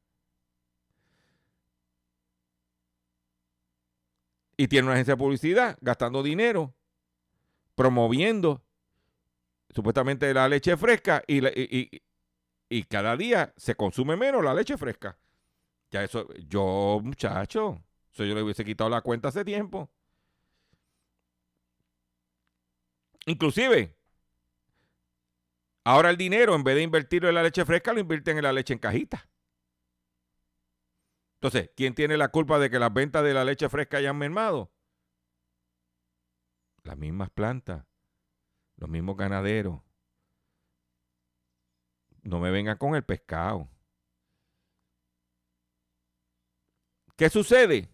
[4.57, 6.75] y tiene una agencia de publicidad gastando dinero,
[7.73, 8.63] promoviendo
[9.73, 12.01] supuestamente la leche fresca y, y- y-
[12.69, 15.17] y cada día se consume menos la leche fresca.
[15.91, 19.91] Ya eso, yo muchacho, eso yo le hubiese quitado la cuenta hace tiempo.
[23.25, 23.95] Inclusive,
[25.83, 28.51] ahora el dinero, en vez de invertirlo en la leche fresca, lo invierten en la
[28.53, 29.29] leche en cajita.
[31.41, 34.71] Entonces, ¿quién tiene la culpa de que las ventas de la leche fresca hayan mermado?
[36.83, 37.87] Las mismas plantas,
[38.81, 39.79] los mismos ganaderos.
[42.23, 43.69] No me vengan con el pescado.
[47.15, 47.89] ¿Qué sucede?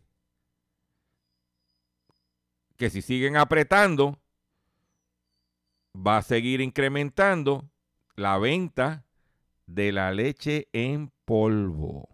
[2.77, 4.17] Que si siguen apretando,
[5.93, 7.69] va a seguir incrementando
[8.15, 9.05] la venta
[9.65, 12.07] de la leche en polvo.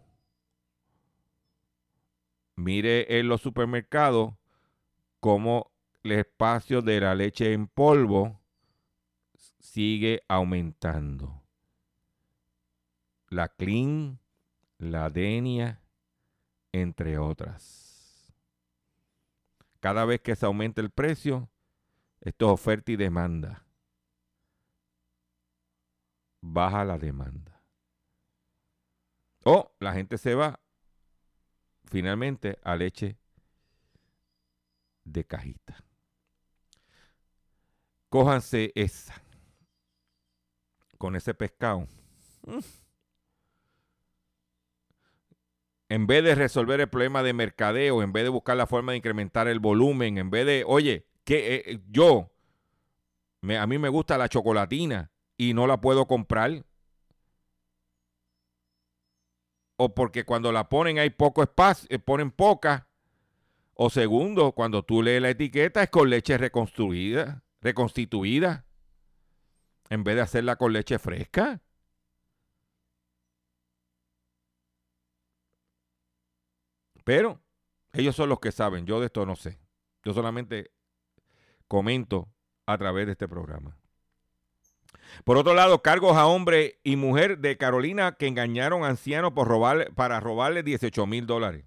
[2.56, 4.34] Mire en los supermercados
[5.20, 5.70] cómo
[6.02, 8.43] el espacio de la leche en polvo
[9.64, 11.42] sigue aumentando.
[13.28, 14.20] La Clean,
[14.78, 15.80] la Denia,
[16.70, 18.36] entre otras.
[19.80, 21.48] Cada vez que se aumenta el precio,
[22.20, 23.64] esto es oferta y demanda.
[26.42, 27.62] Baja la demanda.
[29.44, 30.60] O la gente se va
[31.86, 33.18] finalmente a leche
[35.04, 35.82] de cajita.
[38.10, 39.23] Cójanse esa.
[41.04, 41.86] Con ese pescado.
[45.90, 48.96] En vez de resolver el problema de mercadeo, en vez de buscar la forma de
[48.96, 52.30] incrementar el volumen, en vez de, oye, que eh, yo,
[53.42, 56.64] me- a mí me gusta la chocolatina y no la puedo comprar.
[59.76, 62.88] O porque cuando la ponen hay poco espacio, eh, ponen poca.
[63.74, 68.64] O segundo, cuando tú lees la etiqueta es con leche reconstruida, reconstituida,
[69.90, 71.60] en vez de hacerla con leche fresca.
[77.04, 77.40] Pero
[77.92, 79.58] ellos son los que saben, yo de esto no sé.
[80.04, 80.72] Yo solamente
[81.68, 82.28] comento
[82.66, 83.76] a través de este programa.
[85.24, 89.46] Por otro lado, cargos a hombre y mujer de Carolina que engañaron a ancianos por
[89.46, 91.66] robarle, para robarle 18 mil dólares.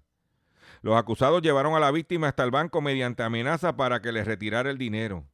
[0.82, 4.70] Los acusados llevaron a la víctima hasta el banco mediante amenaza para que les retirara
[4.70, 5.24] el dinero.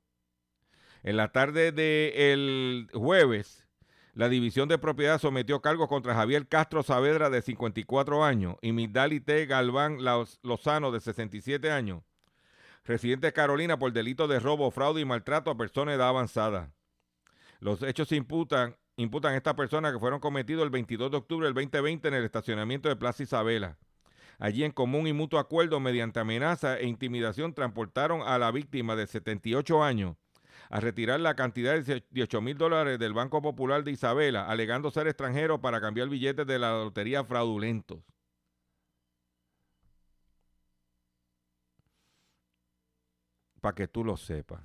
[1.05, 3.69] En la tarde del jueves,
[4.15, 9.21] la División de Propiedad sometió cargos contra Javier Castro Saavedra, de 54 años, y Migdali
[9.21, 9.45] T.
[9.45, 9.99] Galván
[10.43, 12.03] Lozano, de 67 años,
[12.85, 16.73] residente de Carolina, por delito de robo, fraude y maltrato a personas de edad avanzada.
[17.61, 21.47] Los hechos se imputan, imputan a estas personas que fueron cometidos el 22 de octubre
[21.47, 23.77] del 2020 en el estacionamiento de Plaza Isabela.
[24.39, 29.07] Allí en común y mutuo acuerdo, mediante amenaza e intimidación, transportaron a la víctima de
[29.07, 30.17] 78 años
[30.71, 35.07] a retirar la cantidad de 18 mil dólares del Banco Popular de Isabela, alegando ser
[35.07, 38.01] extranjero para cambiar billetes de la lotería fraudulentos.
[43.61, 44.61] Para que tú lo sepas.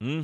[0.00, 0.22] Mm.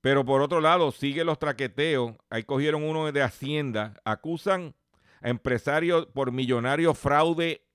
[0.00, 2.14] Pero por otro lado, sigue los traqueteos.
[2.30, 3.94] Ahí cogieron uno de Hacienda.
[4.04, 4.74] Acusan
[5.20, 7.66] a empresarios por millonario fraude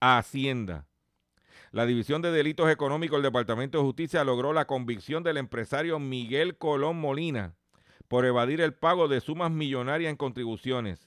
[0.00, 0.87] a Hacienda.
[1.70, 6.56] La División de Delitos Económicos del Departamento de Justicia logró la convicción del empresario Miguel
[6.56, 7.54] Colón Molina
[8.08, 11.06] por evadir el pago de sumas millonarias en contribuciones.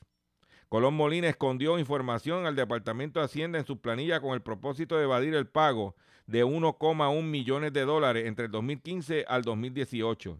[0.69, 5.03] Colón Molina escondió información al Departamento de Hacienda en su planilla con el propósito de
[5.03, 5.95] evadir el pago
[6.27, 10.39] de 1,1 millones de dólares entre el 2015 al 2018.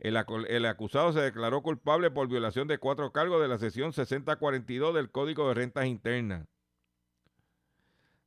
[0.00, 3.92] El, acu- el acusado se declaró culpable por violación de cuatro cargos de la sección
[3.92, 6.48] 6042 del Código de Rentas Internas.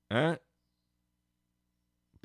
[0.10, 0.38] ¿Eh?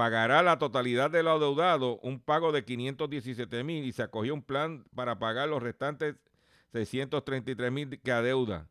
[0.00, 4.42] Pagará la totalidad de lo adeudado, un pago de 517 mil y se acogió un
[4.42, 6.16] plan para pagar los restantes
[6.72, 8.70] 633 mil que adeuda.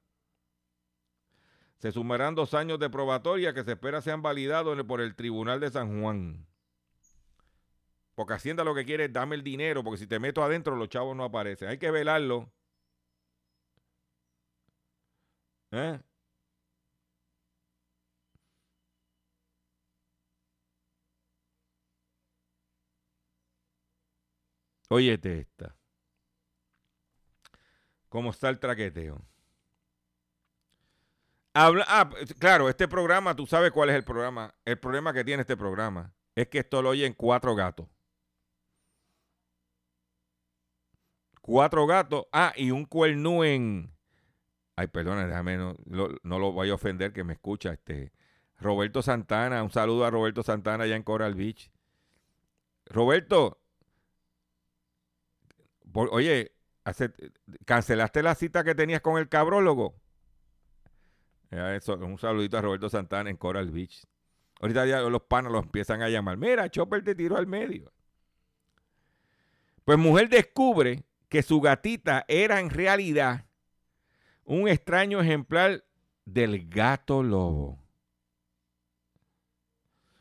[1.78, 5.70] Se sumarán dos años de probatoria que se espera sean validados por el Tribunal de
[5.70, 6.48] San Juan.
[8.16, 10.90] Porque Hacienda lo que quiere es dame el dinero, porque si te meto adentro los
[10.90, 11.68] chavos no aparecen.
[11.68, 12.52] Hay que velarlo.
[15.74, 16.00] ¿Eh?
[24.90, 25.76] Óyete esta.
[28.10, 29.24] ¿Cómo está el traqueteo?
[31.54, 34.54] Habla, ah, pues, claro, este programa, tú sabes cuál es el programa.
[34.66, 37.88] El problema que tiene este programa es que esto lo oyen cuatro gatos.
[41.42, 42.26] Cuatro gatos.
[42.32, 43.96] Ah, y un cuernú en.
[44.76, 47.74] Ay, perdona, déjame, no lo, no lo vaya a ofender que me escucha.
[47.74, 48.12] Este
[48.58, 51.72] Roberto Santana, un saludo a Roberto Santana allá en Coral Beach.
[52.86, 53.60] Roberto,
[55.94, 56.52] oye,
[57.66, 59.96] ¿cancelaste la cita que tenías con el cabrólogo?
[61.52, 64.06] Eso, un saludito a Roberto Santana en Coral Beach.
[64.62, 66.38] Ahorita los panos los empiezan a llamar.
[66.38, 67.92] Mira, Chopper te tiró al medio.
[69.86, 73.46] Pues mujer descubre que su gatita era en realidad
[74.44, 75.84] un extraño ejemplar
[76.26, 77.80] del gato lobo.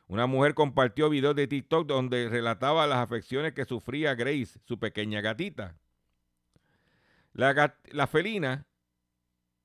[0.08, 5.20] Una mujer compartió videos de TikTok donde relataba las afecciones que sufría Grace, su pequeña
[5.20, 5.76] gatita.
[7.34, 8.66] La, felina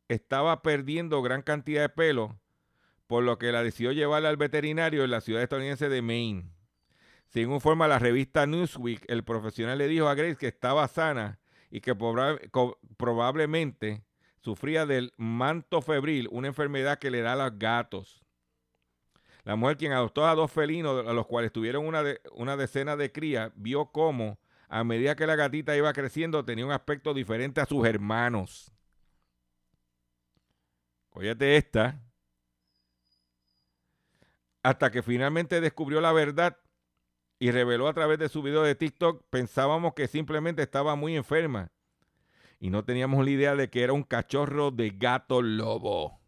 [0.10, 2.38] estaba perdiendo gran cantidad de pelo,
[3.08, 6.52] por lo que la decidió llevarla al veterinario en la ciudad estadounidense de Maine.
[7.30, 11.40] Según informa la revista Newsweek, el profesional le dijo a Grace que estaba sana
[11.72, 14.04] y que probablemente
[14.42, 18.23] sufría del manto febril, una enfermedad que le da a los gatos.
[19.44, 23.12] La mujer, quien adoptó a dos felinos, a los cuales tuvieron una, una decena de
[23.12, 24.40] crías, vio cómo,
[24.70, 28.72] a medida que la gatita iba creciendo, tenía un aspecto diferente a sus hermanos.
[31.12, 32.02] Óyete esta.
[34.64, 36.58] Hasta que finalmente descubrió la verdad
[37.38, 41.70] y reveló a través de su video de TikTok, pensábamos que simplemente estaba muy enferma
[42.64, 46.23] y no teníamos la idea de que era un cachorro de gato lobo.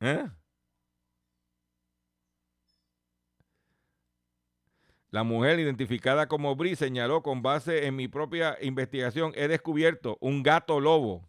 [0.00, 0.28] ¿Eh?
[5.10, 10.42] La mujer identificada como Bri señaló con base en mi propia investigación, he descubierto un
[10.42, 11.28] gato lobo,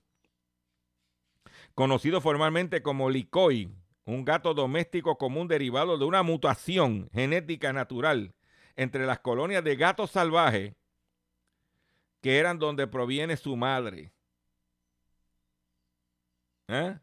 [1.73, 3.73] conocido formalmente como licoi,
[4.05, 8.35] un gato doméstico común derivado de una mutación genética natural
[8.75, 10.75] entre las colonias de gatos salvajes
[12.21, 14.13] que eran donde proviene su madre.
[16.67, 16.99] ¿Eh?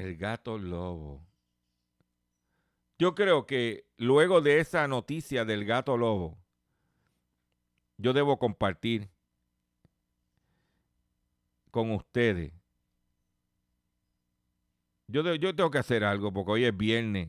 [0.00, 1.22] El gato lobo.
[2.98, 6.38] Yo creo que luego de esa noticia del gato lobo,
[7.98, 9.10] yo debo compartir
[11.70, 12.50] con ustedes.
[15.06, 17.28] Yo, yo tengo que hacer algo porque hoy es viernes.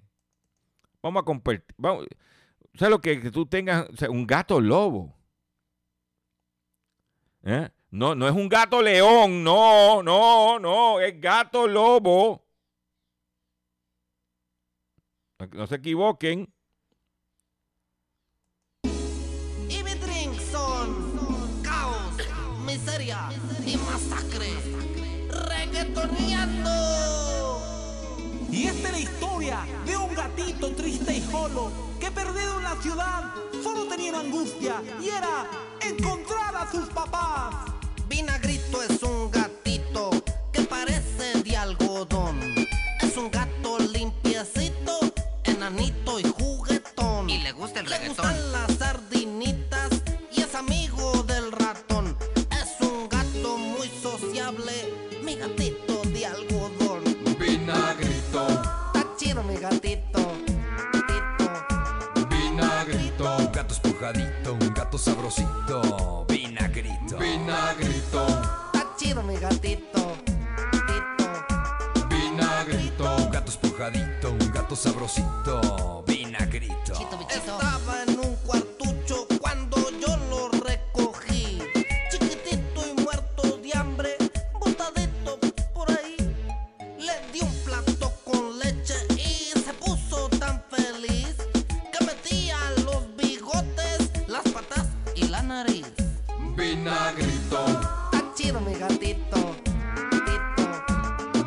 [1.03, 1.76] Vamos a compartir.
[1.76, 2.07] Vamos,
[2.76, 3.89] ¿Sabes lo que, que tú tengas?
[3.89, 5.13] o sea, un gato lobo.
[7.43, 7.69] ¿Eh?
[7.89, 12.45] No, no es un gato león, no, no, no, es gato lobo.
[15.41, 16.53] No, no se equivoquen.
[18.83, 22.13] Y mi drink son caos,
[22.63, 23.29] miseria
[23.65, 24.51] y masacre.
[25.29, 26.69] Reggaetoneando.
[28.51, 32.75] Y esta es la historia de un gatito triste y solo que perdido en la
[32.79, 33.33] ciudad
[33.63, 35.49] solo tenía una angustia y era
[35.81, 37.55] encontrar a sus papás.
[38.07, 40.11] Vinagrito es un gatito
[40.51, 42.39] que parece de algodón.
[43.01, 43.80] Es un gato
[45.62, 47.30] enanito y juguetón.
[47.30, 48.26] Y le gusta el reggaetón.
[48.28, 49.89] Le gustan las sardinitas
[50.32, 52.18] y es amigo del ratón.
[52.51, 54.72] Es un gato muy sociable,
[55.24, 57.03] mi gatito de algodón.
[57.39, 60.20] Vinagrito, Está chido mi gatito.
[60.93, 62.28] gatito.
[62.30, 65.82] vinagrito, Un gato esponjadito, un gato sabrosito,
[74.82, 76.93] sabrosito, vinagrito.
[77.29, 81.59] Estaba en un cuartucho cuando yo lo recogí.
[82.09, 84.17] Chiquitito y muerto de hambre,
[84.59, 85.38] botadito
[85.75, 86.17] por ahí.
[86.97, 91.36] Le di un plato con leche y se puso tan feliz
[91.91, 95.86] que metía los bigotes, las patas y la nariz.
[96.57, 97.65] Vinagrito.
[98.11, 99.55] Está chido mi gatito.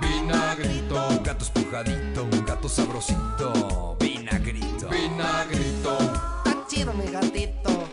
[0.01, 1.21] Vinagrito.
[1.25, 3.97] Gato espujadito gato sabrosito.
[4.01, 5.99] Vinagrito, vinagrito,
[6.47, 7.89] Está chido mi gatito.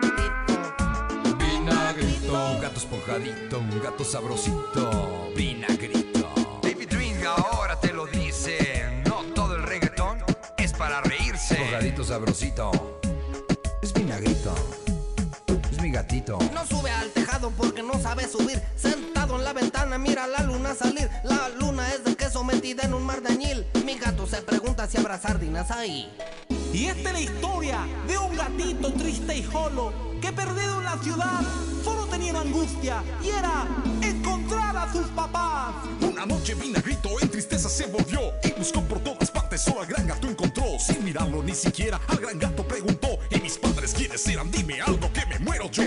[0.00, 1.36] Tito.
[1.38, 2.32] vinagrito.
[2.32, 5.32] Un gato esponjadito, un gato sabrosito.
[5.34, 6.28] Vinagrito.
[6.62, 9.02] David Ring ahora te lo dice.
[9.06, 10.18] No todo el reggaetón
[10.56, 11.54] es para reírse.
[11.54, 13.00] Esponjadito, sabrosito.
[13.82, 14.54] Es vinagrito.
[15.72, 16.38] Es mi gatito.
[16.54, 18.62] No sube al tejado porque no sabe subir.
[18.76, 21.08] Sentado en la ventana, mira la luna salir.
[21.24, 23.66] La luna es de queso metida en un mar de añil.
[23.84, 26.10] Mi gato se pregunta si habrá sardinas ahí.
[26.72, 30.96] Y esta es la historia de un gatito triste y jolo que perdido en la
[31.02, 31.40] ciudad
[31.84, 33.66] solo tenía una angustia y era
[34.00, 35.74] encontrar a sus papás.
[36.00, 40.06] Una noche Vinagrito en tristeza se volvió y buscó por todas partes, solo al gran
[40.06, 40.78] gato encontró.
[40.78, 44.50] Sin mirarlo ni siquiera, al gran gato preguntó: ¿Y mis padres quiénes eran?
[44.50, 45.84] Dime algo que me muero yo.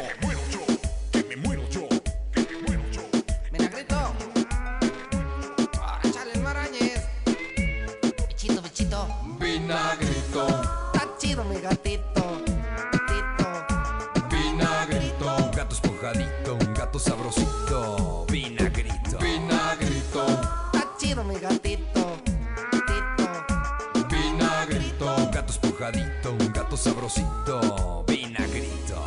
[26.78, 28.04] Sabrosito.
[28.08, 29.02] Vinagrito.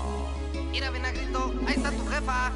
[0.71, 2.53] Mira, Vinagrito, ahí está tu jefa.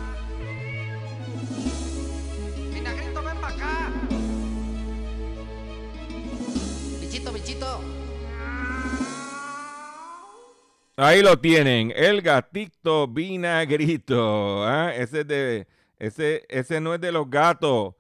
[2.73, 3.93] Vinagrito, ven para acá.
[7.01, 7.81] Bichito, bichito.
[10.97, 14.65] Ahí lo tienen, el gatito vinagrito.
[14.65, 14.93] ¿ah?
[14.95, 15.67] Ese, es de,
[15.99, 17.95] ese, ese no es de los gatos.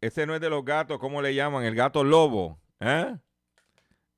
[0.00, 1.64] Ese no es de los gatos, ¿cómo le llaman?
[1.64, 2.58] El gato lobo.
[2.80, 3.18] ¿ah?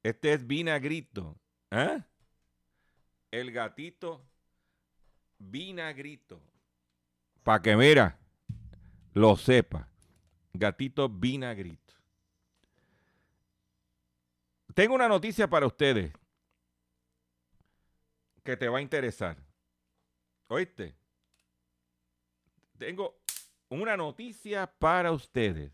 [0.02, 1.36] Este es vinagrito.
[1.70, 2.06] ¿ah?
[3.32, 4.22] El gatito
[5.38, 6.40] vinagrito.
[7.42, 8.18] Para que mira,
[9.14, 9.88] lo sepa.
[10.52, 11.94] Gatito vinagrito.
[14.74, 16.12] Tengo una noticia para ustedes
[18.44, 19.38] que te va a interesar.
[20.48, 20.94] ¿Oíste?
[22.76, 23.18] Tengo
[23.70, 25.72] una noticia para ustedes.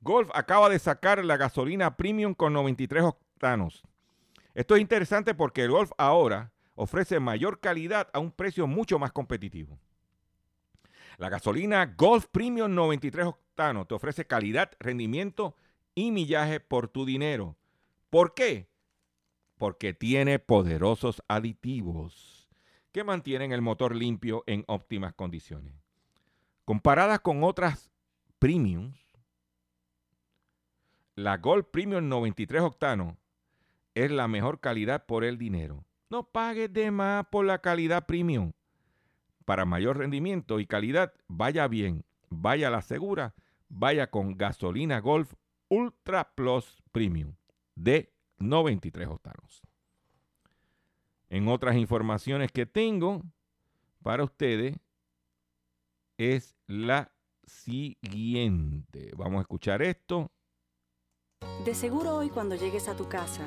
[0.00, 3.84] Golf acaba de sacar la gasolina premium con 93 octanos.
[4.56, 9.12] Esto es interesante porque el Golf ahora ofrece mayor calidad a un precio mucho más
[9.12, 9.78] competitivo.
[11.18, 15.54] La gasolina Golf Premium 93 octanos te ofrece calidad, rendimiento
[15.94, 17.54] y millaje por tu dinero.
[18.08, 18.70] ¿Por qué?
[19.58, 22.48] Porque tiene poderosos aditivos
[22.92, 25.74] que mantienen el motor limpio en óptimas condiciones.
[26.64, 27.90] Comparadas con otras
[28.38, 28.98] premiums,
[31.14, 33.18] la Gold Premium 93 octanos
[33.96, 35.84] es la mejor calidad por el dinero.
[36.10, 38.52] No pagues de más por la calidad premium.
[39.46, 43.34] Para mayor rendimiento y calidad, vaya bien, vaya a la segura,
[43.70, 45.32] vaya con gasolina Golf
[45.68, 47.32] Ultra Plus Premium
[47.74, 49.62] de 93 octanos.
[51.30, 53.22] En otras informaciones que tengo
[54.02, 54.76] para ustedes
[56.18, 57.10] es la
[57.44, 59.12] siguiente.
[59.16, 60.30] Vamos a escuchar esto.
[61.64, 63.46] De seguro hoy cuando llegues a tu casa,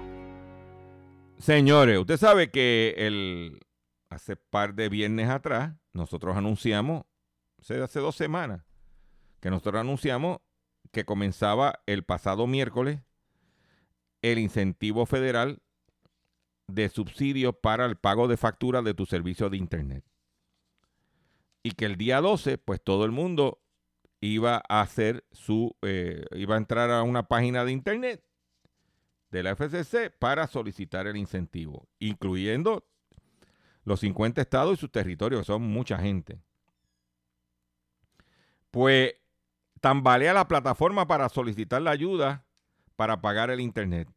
[1.41, 3.59] Señores, usted sabe que el,
[4.11, 7.03] hace par de viernes atrás nosotros anunciamos,
[7.59, 8.61] hace, dos semanas,
[9.39, 10.37] que nosotros anunciamos
[10.91, 12.99] que comenzaba el pasado miércoles
[14.21, 15.63] el incentivo federal
[16.67, 20.05] de subsidio para el pago de facturas de tu servicio de internet.
[21.63, 23.63] Y que el día 12, pues todo el mundo
[24.19, 28.23] iba a hacer su, eh, iba a entrar a una página de internet
[29.31, 32.85] de la FCC para solicitar el incentivo, incluyendo
[33.83, 36.39] los 50 estados y sus territorios, que son mucha gente.
[38.69, 39.15] Pues
[39.79, 42.45] tambalea la plataforma para solicitar la ayuda
[42.95, 44.09] para pagar el Internet.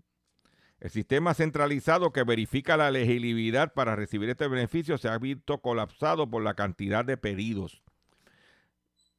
[0.80, 6.28] El sistema centralizado que verifica la elegibilidad para recibir este beneficio se ha visto colapsado
[6.28, 7.82] por la cantidad de pedidos.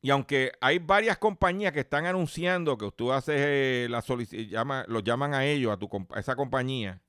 [0.05, 4.55] Y aunque hay varias compañías que están anunciando que tú haces eh, la solicitud,
[4.87, 7.01] los llaman a ellos, a, tu, esa compañía,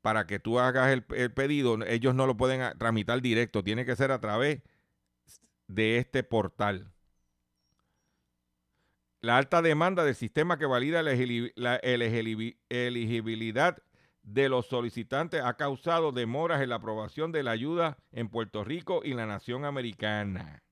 [0.00, 4.10] para que tú hagas el, pedido, ellos no lo pueden tramitar directo, tiene que ser
[4.10, 4.62] a través
[5.66, 6.90] de este portal.
[9.20, 11.12] la alta demanda del sistema que valida la,
[11.56, 13.82] la elegibilidad
[14.22, 19.02] de los solicitantes ha causado demoras en la aprobación de la ayuda en Puerto Rico
[19.04, 20.62] y la nación americana.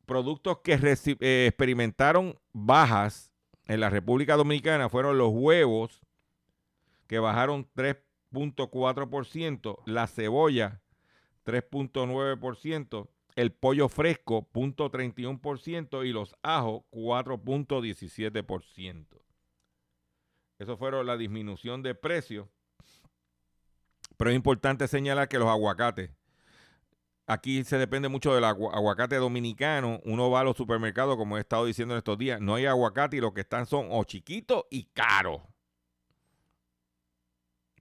[0.06, 3.32] Productos que eh, experimentaron bajas
[3.66, 6.01] en la República Dominicana fueron los huevos,
[7.08, 10.82] que bajaron 3.4%, la cebolla
[11.45, 19.06] 3.9%, el pollo fresco 0.31% y los ajos 4.17%.
[20.60, 22.47] Eso fueron la disminución de precios.
[24.18, 26.12] Pero es importante señalar que los aguacates,
[27.28, 29.99] aquí se depende mucho del agu- aguacate dominicano.
[30.05, 33.17] Uno va a los supermercados, como he estado diciendo en estos días, no hay aguacate
[33.17, 35.41] y lo que están son o chiquitos y caros.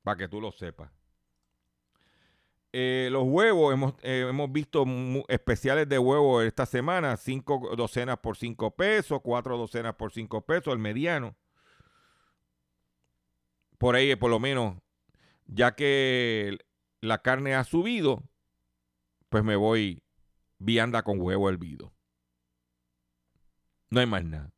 [0.02, 0.90] Para que tú lo sepas.
[2.74, 4.84] Eh, los huevos, hemos, eh, hemos visto
[5.28, 10.72] especiales de huevos esta semana, cinco docenas por cinco pesos, cuatro docenas por cinco pesos,
[10.72, 11.36] el mediano.
[13.76, 14.76] Por ahí, por lo menos,
[15.46, 16.56] ya que
[17.02, 18.22] la carne ha subido,
[19.32, 20.02] pues me voy
[20.58, 21.90] vianda con huevo hervido.
[23.88, 24.52] No hay más nada.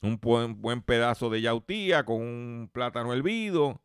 [0.00, 3.82] Un buen, pedazo de yautía con un plátano hervido,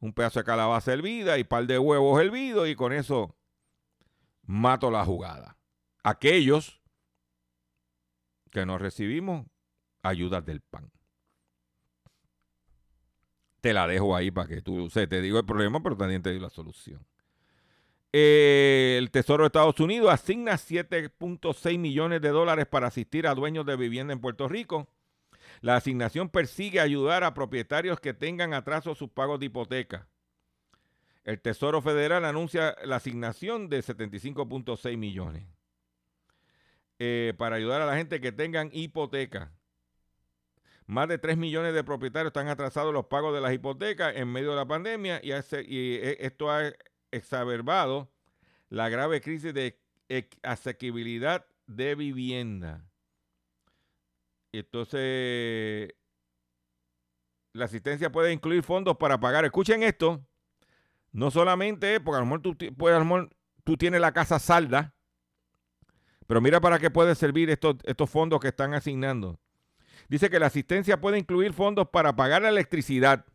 [0.00, 3.38] un pedazo de calabaza hervida y par de huevos hervidos y con eso
[4.42, 5.56] mato la jugada.
[6.02, 6.82] Aquellos
[8.50, 9.46] que no recibimos
[10.02, 10.92] ayudas del pan.
[13.62, 16.32] Te la dejo ahí para que tú, o te digo el problema, pero también te
[16.32, 17.06] digo la solución.
[18.10, 23.76] El Tesoro de Estados Unidos asigna 7.6 millones de dólares para asistir a dueños de
[23.76, 24.88] vivienda en Puerto Rico.
[25.60, 30.08] La asignación persigue ayudar a propietarios que tengan atraso sus pagos de hipoteca.
[31.24, 35.44] El Tesoro Federal anuncia la asignación de 75.6 millones
[36.98, 39.52] eh, para ayudar a la gente que tengan hipoteca.
[40.86, 44.50] Más de 3 millones de propietarios están atrasados los pagos de las hipotecas en medio
[44.50, 46.72] de la pandemia y, y, eh, esto ha
[47.10, 48.10] exacerbado
[48.68, 49.78] la grave crisis de
[50.42, 52.84] asequibilidad de vivienda.
[54.52, 55.94] Entonces,
[57.52, 59.44] la asistencia puede incluir fondos para pagar.
[59.44, 60.24] Escuchen esto.
[61.12, 63.30] No solamente porque a lo mejor
[63.64, 64.94] tú, tienes la casa salda,
[66.26, 69.40] pero mira para qué puede servir estos, estos fondos que están asignando.
[70.08, 73.26] Dice que la asistencia puede incluir fondos para pagar la electricidad,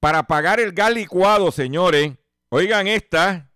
[0.00, 2.16] para pagar el gas licuado, señores.
[2.54, 3.50] Oigan esta.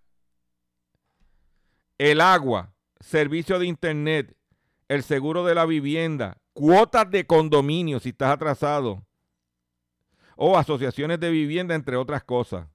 [1.99, 4.35] El agua, servicio de internet,
[4.89, 9.07] el seguro de la vivienda, cuotas de condominio si estás atrasado,
[10.35, 12.69] o asociaciones de vivienda, entre otras cosas.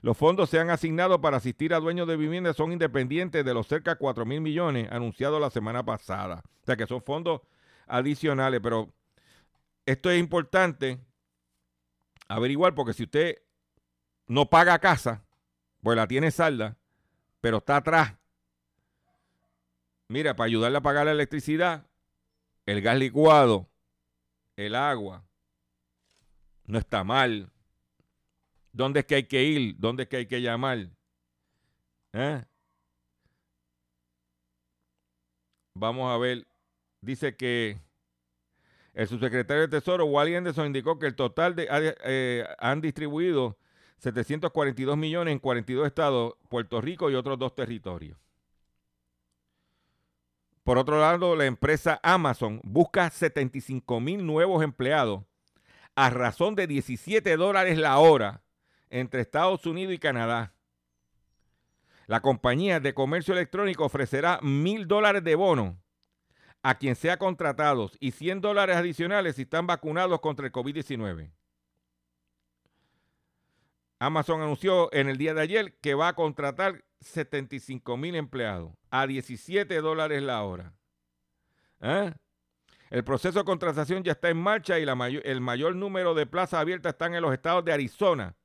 [0.00, 3.66] Los fondos se han asignado para asistir a dueños de vivienda son independientes de los
[3.66, 6.42] cerca de 4 mil millones anunciados la semana pasada.
[6.62, 7.42] O sea que son fondos
[7.86, 8.94] adicionales, pero
[9.84, 11.04] esto es importante
[12.28, 13.42] averiguar porque si usted
[14.26, 15.23] no paga casa,
[15.84, 16.78] pues la tiene salda,
[17.42, 18.16] pero está atrás.
[20.08, 21.86] Mira, para ayudarle a pagar la electricidad,
[22.64, 23.68] el gas licuado,
[24.56, 25.26] el agua,
[26.64, 27.52] no está mal.
[28.72, 29.76] ¿Dónde es que hay que ir?
[29.78, 30.88] ¿Dónde es que hay que llamar?
[32.14, 32.42] ¿Eh?
[35.74, 36.46] Vamos a ver.
[37.02, 37.78] Dice que
[38.94, 43.58] el subsecretario de Tesoro, Wally Anderson, indicó que el total de eh, han distribuido
[43.98, 48.18] 742 millones en 42 estados, Puerto Rico y otros dos territorios.
[50.62, 55.22] Por otro lado, la empresa Amazon busca 75 mil nuevos empleados
[55.94, 58.42] a razón de 17 dólares la hora
[58.88, 60.54] entre Estados Unidos y Canadá.
[62.06, 65.78] La compañía de comercio electrónico ofrecerá mil dólares de bono
[66.62, 71.30] a quien sea contratado y 100 dólares adicionales si están vacunados contra el COVID-19.
[74.04, 79.06] Amazon anunció en el día de ayer que va a contratar 75 mil empleados a
[79.06, 80.74] 17 dólares la hora.
[81.80, 82.12] ¿Eh?
[82.90, 86.92] El proceso de contratación ya está en marcha y el mayor número de plazas abiertas
[86.92, 88.36] están en los estados de Arizona,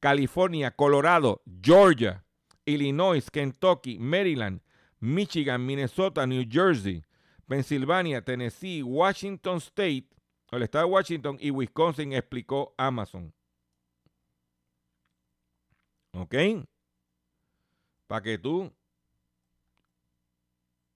[0.00, 2.24] California, Colorado, Georgia,
[2.64, 4.60] Illinois, Kentucky, Maryland,
[4.98, 7.04] Michigan, Minnesota, New Jersey,
[7.46, 10.08] Pensilvania, Tennessee, Washington State,
[10.50, 13.35] el estado de Washington y Wisconsin, explicó Amazon.
[16.16, 16.34] ¿Ok?
[18.06, 18.72] Para que tú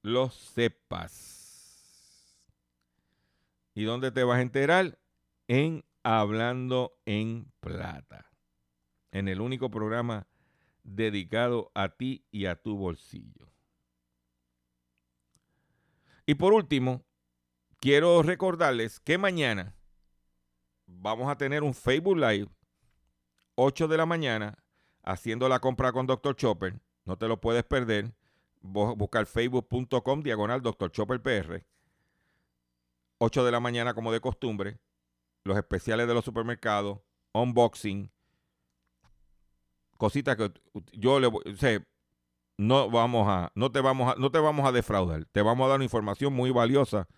[0.03, 1.41] lo sepas.
[3.75, 4.99] ¿Y dónde te vas a enterar?
[5.47, 8.31] En Hablando en Plata.
[9.13, 10.27] En el único programa
[10.85, 13.53] dedicado a ti y a tu bolsillo.
[16.25, 17.05] Y por último,
[17.79, 19.77] quiero recordarles que mañana
[20.87, 22.49] vamos a tener un Facebook Live,
[23.57, 24.57] 8 de la mañana,
[25.11, 26.37] haciendo la compra con Dr.
[26.37, 26.81] Chopper.
[27.05, 28.13] No te lo puedes perder.
[28.63, 30.91] Buscar facebook.com diagonal Dr.
[30.93, 31.65] Chopper PR.
[33.19, 34.79] 8 de la mañana como de costumbre.
[35.45, 37.01] Los especiales de los supermercados.
[37.33, 38.11] Unboxing.
[39.97, 40.53] Cositas que
[40.93, 41.43] yo le voy...
[42.57, 45.25] No vamos a, no te vamos a, no te vamos a defraudar.
[45.33, 47.09] Te vamos a dar una información muy valiosa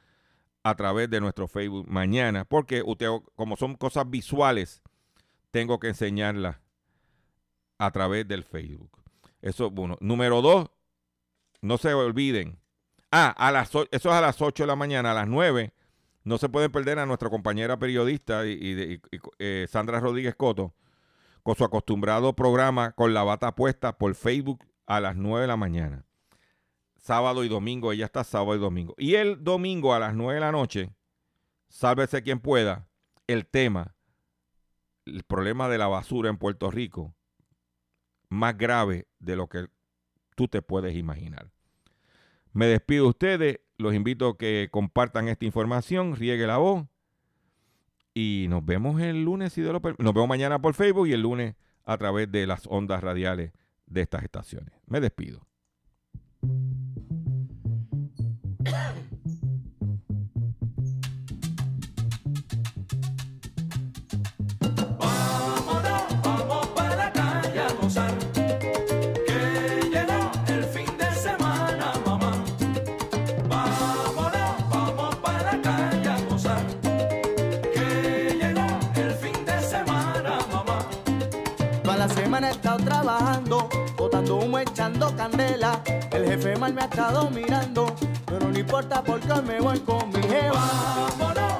[0.62, 4.82] a través de nuestro Facebook mañana, porque usted, como son cosas visuales,
[5.50, 6.61] tengo que enseñarlas
[7.82, 8.90] a través del Facebook.
[9.40, 9.96] Eso, bueno.
[10.00, 10.70] Número dos,
[11.60, 12.60] no se olviden.
[13.10, 15.74] Ah, a las, eso es a las 8 de la mañana, a las 9.
[16.22, 19.00] No se pueden perder a nuestra compañera periodista y,
[19.40, 20.74] eh, Sandra Rodríguez Coto
[21.42, 25.56] con su acostumbrado programa con la bata puesta por Facebook a las 9 de la
[25.56, 26.04] mañana.
[26.96, 28.94] Sábado y domingo, ella está sábado y domingo.
[28.96, 30.94] Y el domingo a las 9 de la noche,
[31.68, 32.88] sálvese quien pueda,
[33.26, 33.96] el tema,
[35.04, 37.16] el problema de la basura en Puerto Rico
[38.32, 39.66] más grave de lo que
[40.34, 41.50] tú te puedes imaginar.
[42.52, 46.86] Me despido de ustedes, los invito a que compartan esta información, riegue la voz
[48.14, 51.22] y nos vemos el lunes y de lo nos vemos mañana por Facebook y el
[51.22, 51.54] lunes
[51.84, 53.52] a través de las ondas radiales
[53.86, 54.74] de estas estaciones.
[54.86, 55.46] Me despido.
[84.62, 85.80] Echando candela.
[86.10, 87.94] El jefe mal me ha estado mirando,
[88.26, 91.51] pero no importa porque me voy con mi jeva.